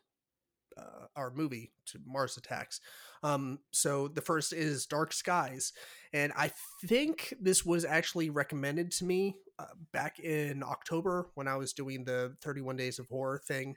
[0.77, 2.81] uh, our movie to Mars Attacks.
[3.23, 5.71] Um, so the first is Dark Skies,
[6.13, 6.51] and I
[6.85, 12.03] think this was actually recommended to me uh, back in October when I was doing
[12.03, 13.75] the 31 Days of Horror thing.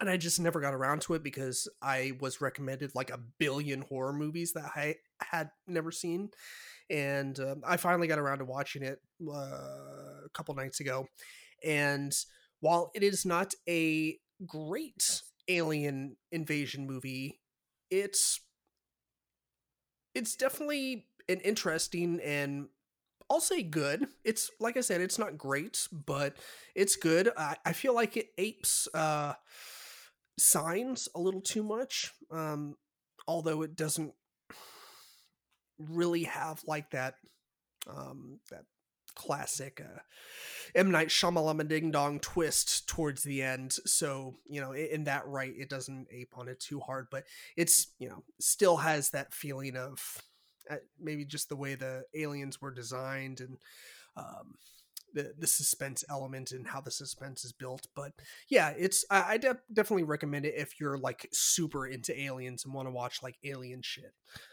[0.00, 3.82] And I just never got around to it because I was recommended like a billion
[3.82, 6.30] horror movies that I had never seen.
[6.90, 9.36] And um, I finally got around to watching it uh,
[10.24, 11.06] a couple nights ago.
[11.64, 12.12] And
[12.62, 17.40] while it is not a great alien invasion movie,
[17.90, 18.40] it's
[20.14, 22.68] it's definitely an interesting and
[23.30, 24.06] I'll say good.
[24.24, 26.36] It's like I said, it's not great, but
[26.74, 27.30] it's good.
[27.36, 29.34] I, I feel like it apes uh,
[30.38, 32.76] signs a little too much, um,
[33.26, 34.12] although it doesn't
[35.78, 37.14] really have like that
[37.88, 38.64] um, that
[39.14, 40.00] classic uh,
[40.74, 43.72] M Night Shyamalan ding dong twist towards the end.
[43.84, 47.24] So you know, in that right, it doesn't ape on it too hard, but
[47.56, 50.22] it's you know still has that feeling of
[50.70, 53.58] uh, maybe just the way the aliens were designed and
[54.16, 54.54] um,
[55.14, 57.86] the the suspense element and how the suspense is built.
[57.94, 58.12] But
[58.48, 62.74] yeah, it's I, I de- definitely recommend it if you're like super into aliens and
[62.74, 64.12] want to watch like alien shit.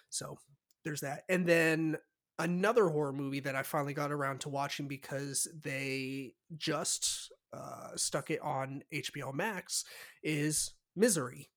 [0.10, 0.38] So
[0.84, 1.97] there's that, and then
[2.39, 8.31] another horror movie that I finally got around to watching because they just uh, stuck
[8.31, 9.83] it on HBO Max
[10.23, 11.49] is Misery.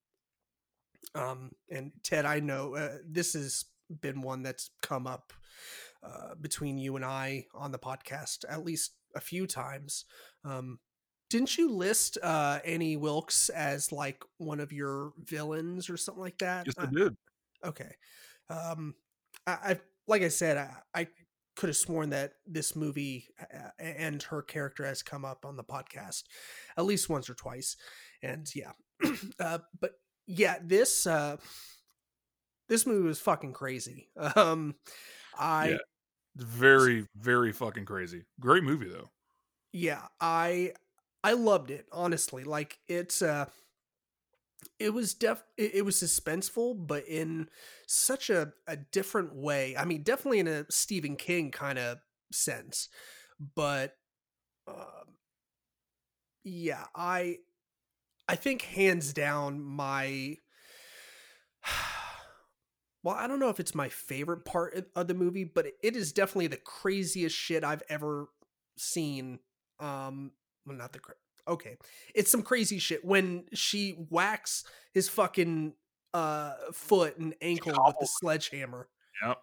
[1.15, 3.65] Um, and Ted, I know uh, this has
[4.01, 5.33] been one that's come up
[6.03, 10.05] uh, between you and I on the podcast at least a few times.
[10.45, 10.81] Um,
[11.31, 16.39] didn't you list uh, Annie Wilkes as like one of your villains or something like
[16.39, 16.67] that?
[16.67, 17.17] Yes, I uh, did.
[17.65, 17.95] Okay.
[18.51, 18.95] Um,
[19.47, 21.07] I, I've like I said, I, I
[21.57, 25.65] could have sworn that this movie uh, and her character has come up on the
[25.65, 26.25] podcast
[26.77, 27.77] at least once or twice,
[28.23, 28.73] and yeah,
[29.41, 29.93] uh, but
[30.27, 31.37] yeah, this uh,
[32.69, 34.09] this movie was fucking crazy.
[34.37, 34.75] Um,
[35.39, 35.77] I Yeah.
[36.37, 38.25] Very, very fucking crazy.
[38.41, 39.11] Great movie though.
[39.73, 40.73] yeah, I
[41.23, 42.45] I loved it honestly.
[42.45, 43.47] Like it's uh
[44.79, 47.49] it was def it, it was suspenseful but in
[47.87, 49.77] such a, a different way.
[49.77, 51.99] I mean definitely in a stephen king kind of
[52.33, 52.89] sense
[53.55, 53.95] but
[54.69, 55.17] um
[56.45, 57.37] yeah i
[58.29, 60.37] i think hands down my
[63.03, 66.13] well i don't know if it's my favorite part of- the movie but it is
[66.13, 68.29] definitely the craziest shit i've ever
[68.77, 69.39] seen
[69.81, 70.33] um
[70.67, 70.99] well not the
[71.49, 71.77] okay
[72.15, 75.73] it's some crazy shit when she whacks his fucking
[76.15, 78.89] uh foot and ankle with the sledgehammer.
[79.25, 79.39] Yep.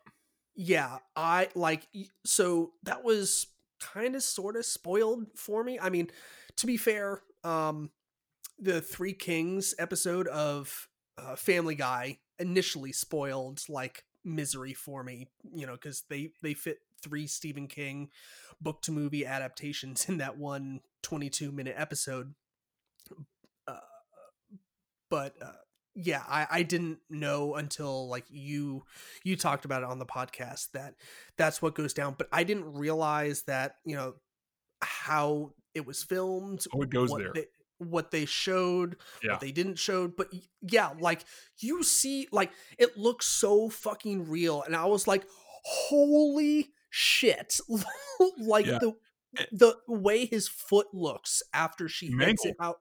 [0.55, 1.87] yeah i like
[2.25, 3.47] so that was
[3.79, 5.79] kind of sort of spoiled for me.
[5.79, 6.09] I mean
[6.57, 7.91] to be fair um
[8.59, 15.65] the three kings episode of uh, family guy initially spoiled like misery for me you
[15.65, 18.09] know because they they fit three stephen king
[18.61, 22.33] book to movie adaptations in that one 22 minute episode
[23.67, 23.77] uh,
[25.09, 25.51] but uh,
[25.95, 28.83] yeah I, I didn't know until like you
[29.23, 30.95] you talked about it on the podcast that
[31.37, 34.13] that's what goes down but i didn't realize that you know
[34.81, 37.31] how it was filmed Oh, it goes what there.
[37.33, 37.45] they,
[37.79, 39.31] what they showed Yeah.
[39.33, 40.27] what they didn't show but
[40.61, 41.23] yeah like
[41.59, 45.25] you see like it looks so fucking real and i was like
[45.63, 47.59] holy shit
[48.39, 48.79] like Yeah.
[48.79, 48.93] the
[49.37, 52.77] Eh the way his foot looks after she hits it out.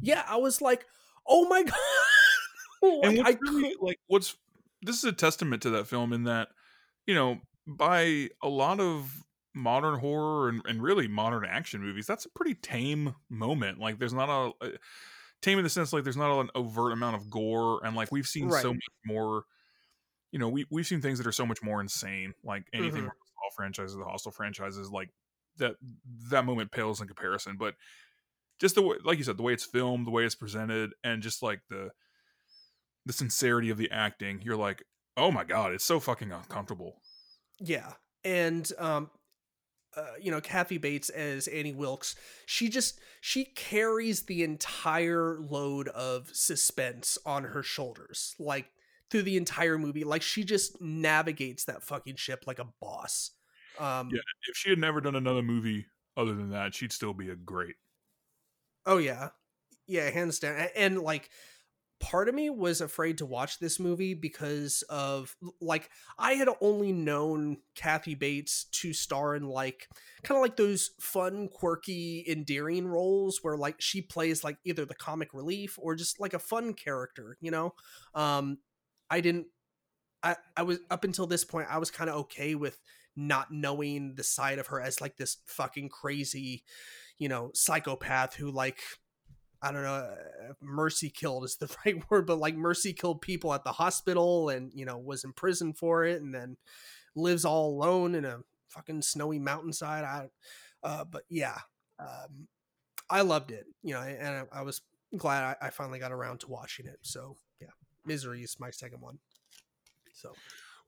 [0.00, 0.86] Yeah i was like
[1.26, 1.74] oh my god.
[3.02, 4.36] And like, what's I really like what's
[4.82, 6.48] this is a testament to that film in that
[7.06, 9.24] you know by a lot of
[9.54, 13.78] modern horror and, and really modern action movies that's a pretty tame moment.
[13.78, 14.70] Like there's not a, a
[15.42, 18.26] tame in the sense like there's not an overt amount of gore and like we've
[18.28, 18.62] seen Right.
[18.62, 19.44] so much more
[20.30, 23.08] you know we, we've seen things that are so much more insane like anything
[23.54, 25.10] Franchises the Hostel franchises like
[25.58, 25.76] that
[26.30, 27.74] that moment pales in comparison but
[28.60, 31.22] just the way like you said the way it's filmed the way it's presented and
[31.22, 31.90] just like the
[33.04, 34.82] the sincerity of the acting you're like
[35.16, 36.96] oh my god it's so fucking uncomfortable
[37.60, 37.92] Yeah,
[38.24, 39.10] and um,
[39.96, 45.88] uh, you know, Kathy Bates as Annie Wilkes, she just she carries the entire load
[45.88, 48.66] of suspense on her shoulders, like
[49.10, 50.04] through the entire movie.
[50.04, 53.30] Like she just navigates that fucking ship like a boss.
[53.82, 54.20] Um, Yeah.
[54.48, 57.76] if she had never done another movie other than that she'd still be a great
[58.84, 59.30] Oh yeah,
[59.86, 61.30] yeah, hands down, A- and like
[62.00, 66.92] part of me was afraid to watch this movie because of like I had only
[66.92, 69.88] known Kathy Bates to star in like
[70.24, 74.94] kind of like those fun, quirky, endearing roles where like she plays like either the
[74.96, 77.74] comic relief or just like a fun character, you know.
[78.14, 78.58] Um,
[79.10, 79.48] I didn't.
[80.22, 82.78] I I was up until this point I was kind of okay with
[83.16, 86.64] not knowing the side of her as like this fucking crazy,
[87.18, 88.80] you know, psychopath who like
[89.62, 93.54] I don't know, uh, mercy killed is the right word, but like mercy killed people
[93.54, 96.56] at the hospital and, you know, was in prison for it and then
[97.14, 100.02] lives all alone in a fucking snowy mountainside.
[100.02, 100.28] I,
[100.82, 101.58] uh, but yeah,
[102.00, 102.48] um,
[103.08, 104.82] I loved it, you know, and I, I was
[105.16, 106.98] glad I, I, finally got around to watching it.
[107.02, 107.68] So yeah,
[108.04, 109.18] Misery is my second one.
[110.12, 110.32] So.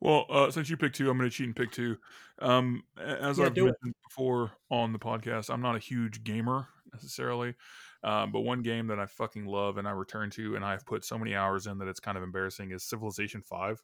[0.01, 1.97] Well, uh, since you picked two, I'm going to cheat and pick two.
[2.41, 3.97] Um, as yeah, I've mentioned it.
[4.09, 7.55] before on the podcast, I'm not a huge gamer necessarily.
[8.03, 11.05] Um, but one game that I fucking love and I return to and I've put
[11.05, 13.83] so many hours in that it's kind of embarrassing is Civilization Five.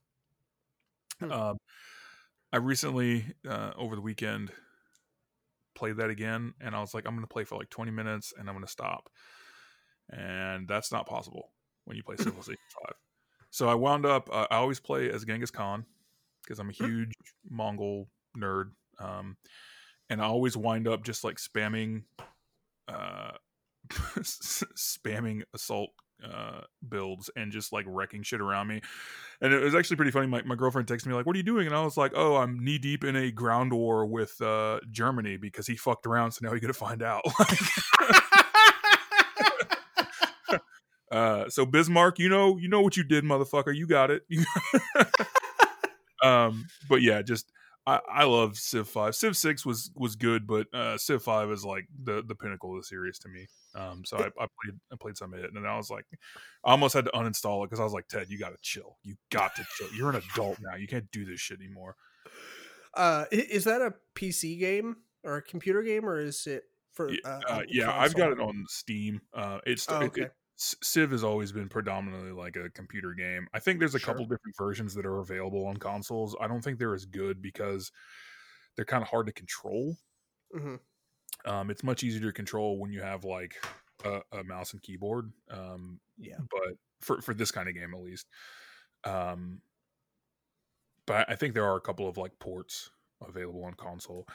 [1.21, 1.33] Hmm.
[1.33, 1.57] Um,
[2.53, 4.53] I recently uh, over the weekend
[5.75, 8.35] played that again, and I was like, I'm going to play for like 20 minutes
[8.39, 9.09] and I'm going to stop,
[10.11, 11.53] and that's not possible
[11.87, 12.97] when you play Civilization Five.
[13.51, 14.29] So I wound up.
[14.31, 15.87] Uh, I always play as Genghis Khan
[16.51, 16.85] because I'm a hmm.
[16.85, 17.13] huge
[17.49, 19.37] Mongol nerd, um,
[20.09, 22.03] and I always wind up just like spamming
[22.89, 23.31] uh,
[23.89, 25.91] spamming assault
[26.25, 28.81] uh, builds and just like wrecking shit around me.
[29.41, 30.27] And it was actually pretty funny.
[30.27, 32.37] My, my girlfriend texted me like, "What are you doing?" And I was like, "Oh,
[32.37, 36.41] I'm knee deep in a ground war with uh, Germany because he fucked around, so
[36.45, 37.23] now you're gonna find out."
[41.13, 43.73] uh, so Bismarck, you know, you know what you did, motherfucker.
[43.73, 44.25] You got it.
[46.23, 47.53] Um, but yeah, just
[47.87, 49.15] I, I love Civ Five.
[49.15, 52.81] Civ Six was was good, but uh, Civ Five is like the the pinnacle of
[52.81, 53.47] the series to me.
[53.75, 56.05] Um, so I, I played I played some of it, and I was like,
[56.65, 58.99] I almost had to uninstall it because I was like, Ted, you got to chill.
[59.03, 59.89] You got to chill.
[59.97, 60.77] You're an adult now.
[60.77, 61.97] You can't do this shit anymore.
[62.95, 67.11] Uh, is that a PC game or a computer game, or is it for?
[67.25, 69.21] Uh, uh, yeah, I've got it on Steam.
[69.33, 70.23] Uh, it's oh, okay.
[70.23, 73.49] It, Civ has always been predominantly like a computer game.
[73.55, 74.09] I think there's a sure.
[74.09, 76.37] couple different versions that are available on consoles.
[76.39, 77.91] I don't think they're as good because
[78.77, 79.97] they're kind of hard to control.
[80.55, 81.51] Mm-hmm.
[81.51, 83.55] Um, it's much easier to control when you have like
[84.05, 85.33] a, a mouse and keyboard.
[85.51, 88.27] Um, yeah, but for for this kind of game at least.
[89.05, 89.63] Um,
[91.07, 92.91] but I think there are a couple of like ports
[93.27, 94.27] available on console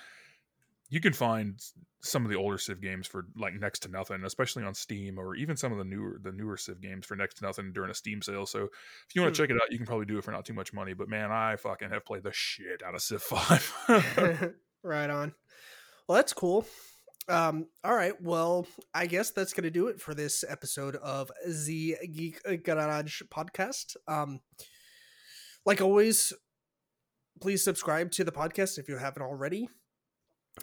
[0.89, 1.59] you can find
[2.01, 5.35] some of the older Civ games for like next to nothing, especially on Steam, or
[5.35, 7.95] even some of the newer the newer Civ games for next to nothing during a
[7.95, 8.45] Steam sale.
[8.45, 9.43] So if you want to hmm.
[9.43, 10.93] check it out, you can probably do it for not too much money.
[10.93, 13.73] But man, I fucking have played the shit out of Civ Five.
[14.83, 15.33] right on.
[16.07, 16.65] Well, that's cool.
[17.27, 18.13] Um, all right.
[18.21, 21.31] Well, I guess that's gonna do it for this episode of
[21.65, 23.95] the Geek Garage podcast.
[24.07, 24.41] Um,
[25.65, 26.31] like always,
[27.41, 29.67] please subscribe to the podcast if you haven't already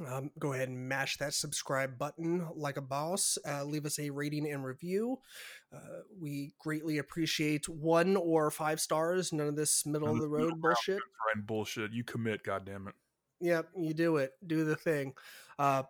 [0.07, 3.39] um, go ahead and mash that subscribe button like a boss.
[3.47, 5.19] Uh, leave us a rating and review.
[5.75, 9.33] Uh, we greatly appreciate one or five stars.
[9.33, 10.97] None of this middle of the road bullshit.
[10.97, 11.93] Right, bullshit.
[11.93, 12.95] You commit, goddamn it.
[13.41, 14.33] Yep, you do it.
[14.47, 15.15] Do the thing.
[15.59, 15.83] Uh,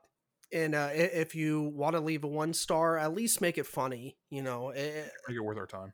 [0.53, 4.17] and uh, if you want to leave a one star, at least make it funny.
[4.31, 5.93] You know, it, make it worth our time.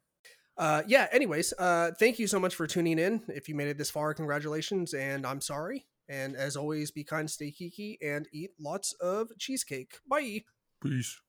[0.57, 1.07] Uh, yeah.
[1.13, 3.23] Anyways, uh, thank you so much for tuning in.
[3.29, 5.87] If you made it this far, congratulations, and I'm sorry.
[6.09, 9.99] And as always, be kind, stay kiki, and eat lots of cheesecake.
[10.09, 10.43] Bye.
[10.83, 11.21] Peace.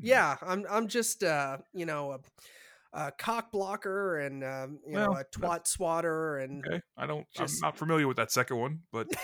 [0.00, 0.64] Yeah, I'm.
[0.70, 2.12] I'm just, uh, you know,
[2.92, 6.66] a, a cock blocker and um, you well, know a twat swatter and.
[6.66, 7.26] Okay, I don't.
[7.36, 9.08] Just, I'm not familiar with that second one, but.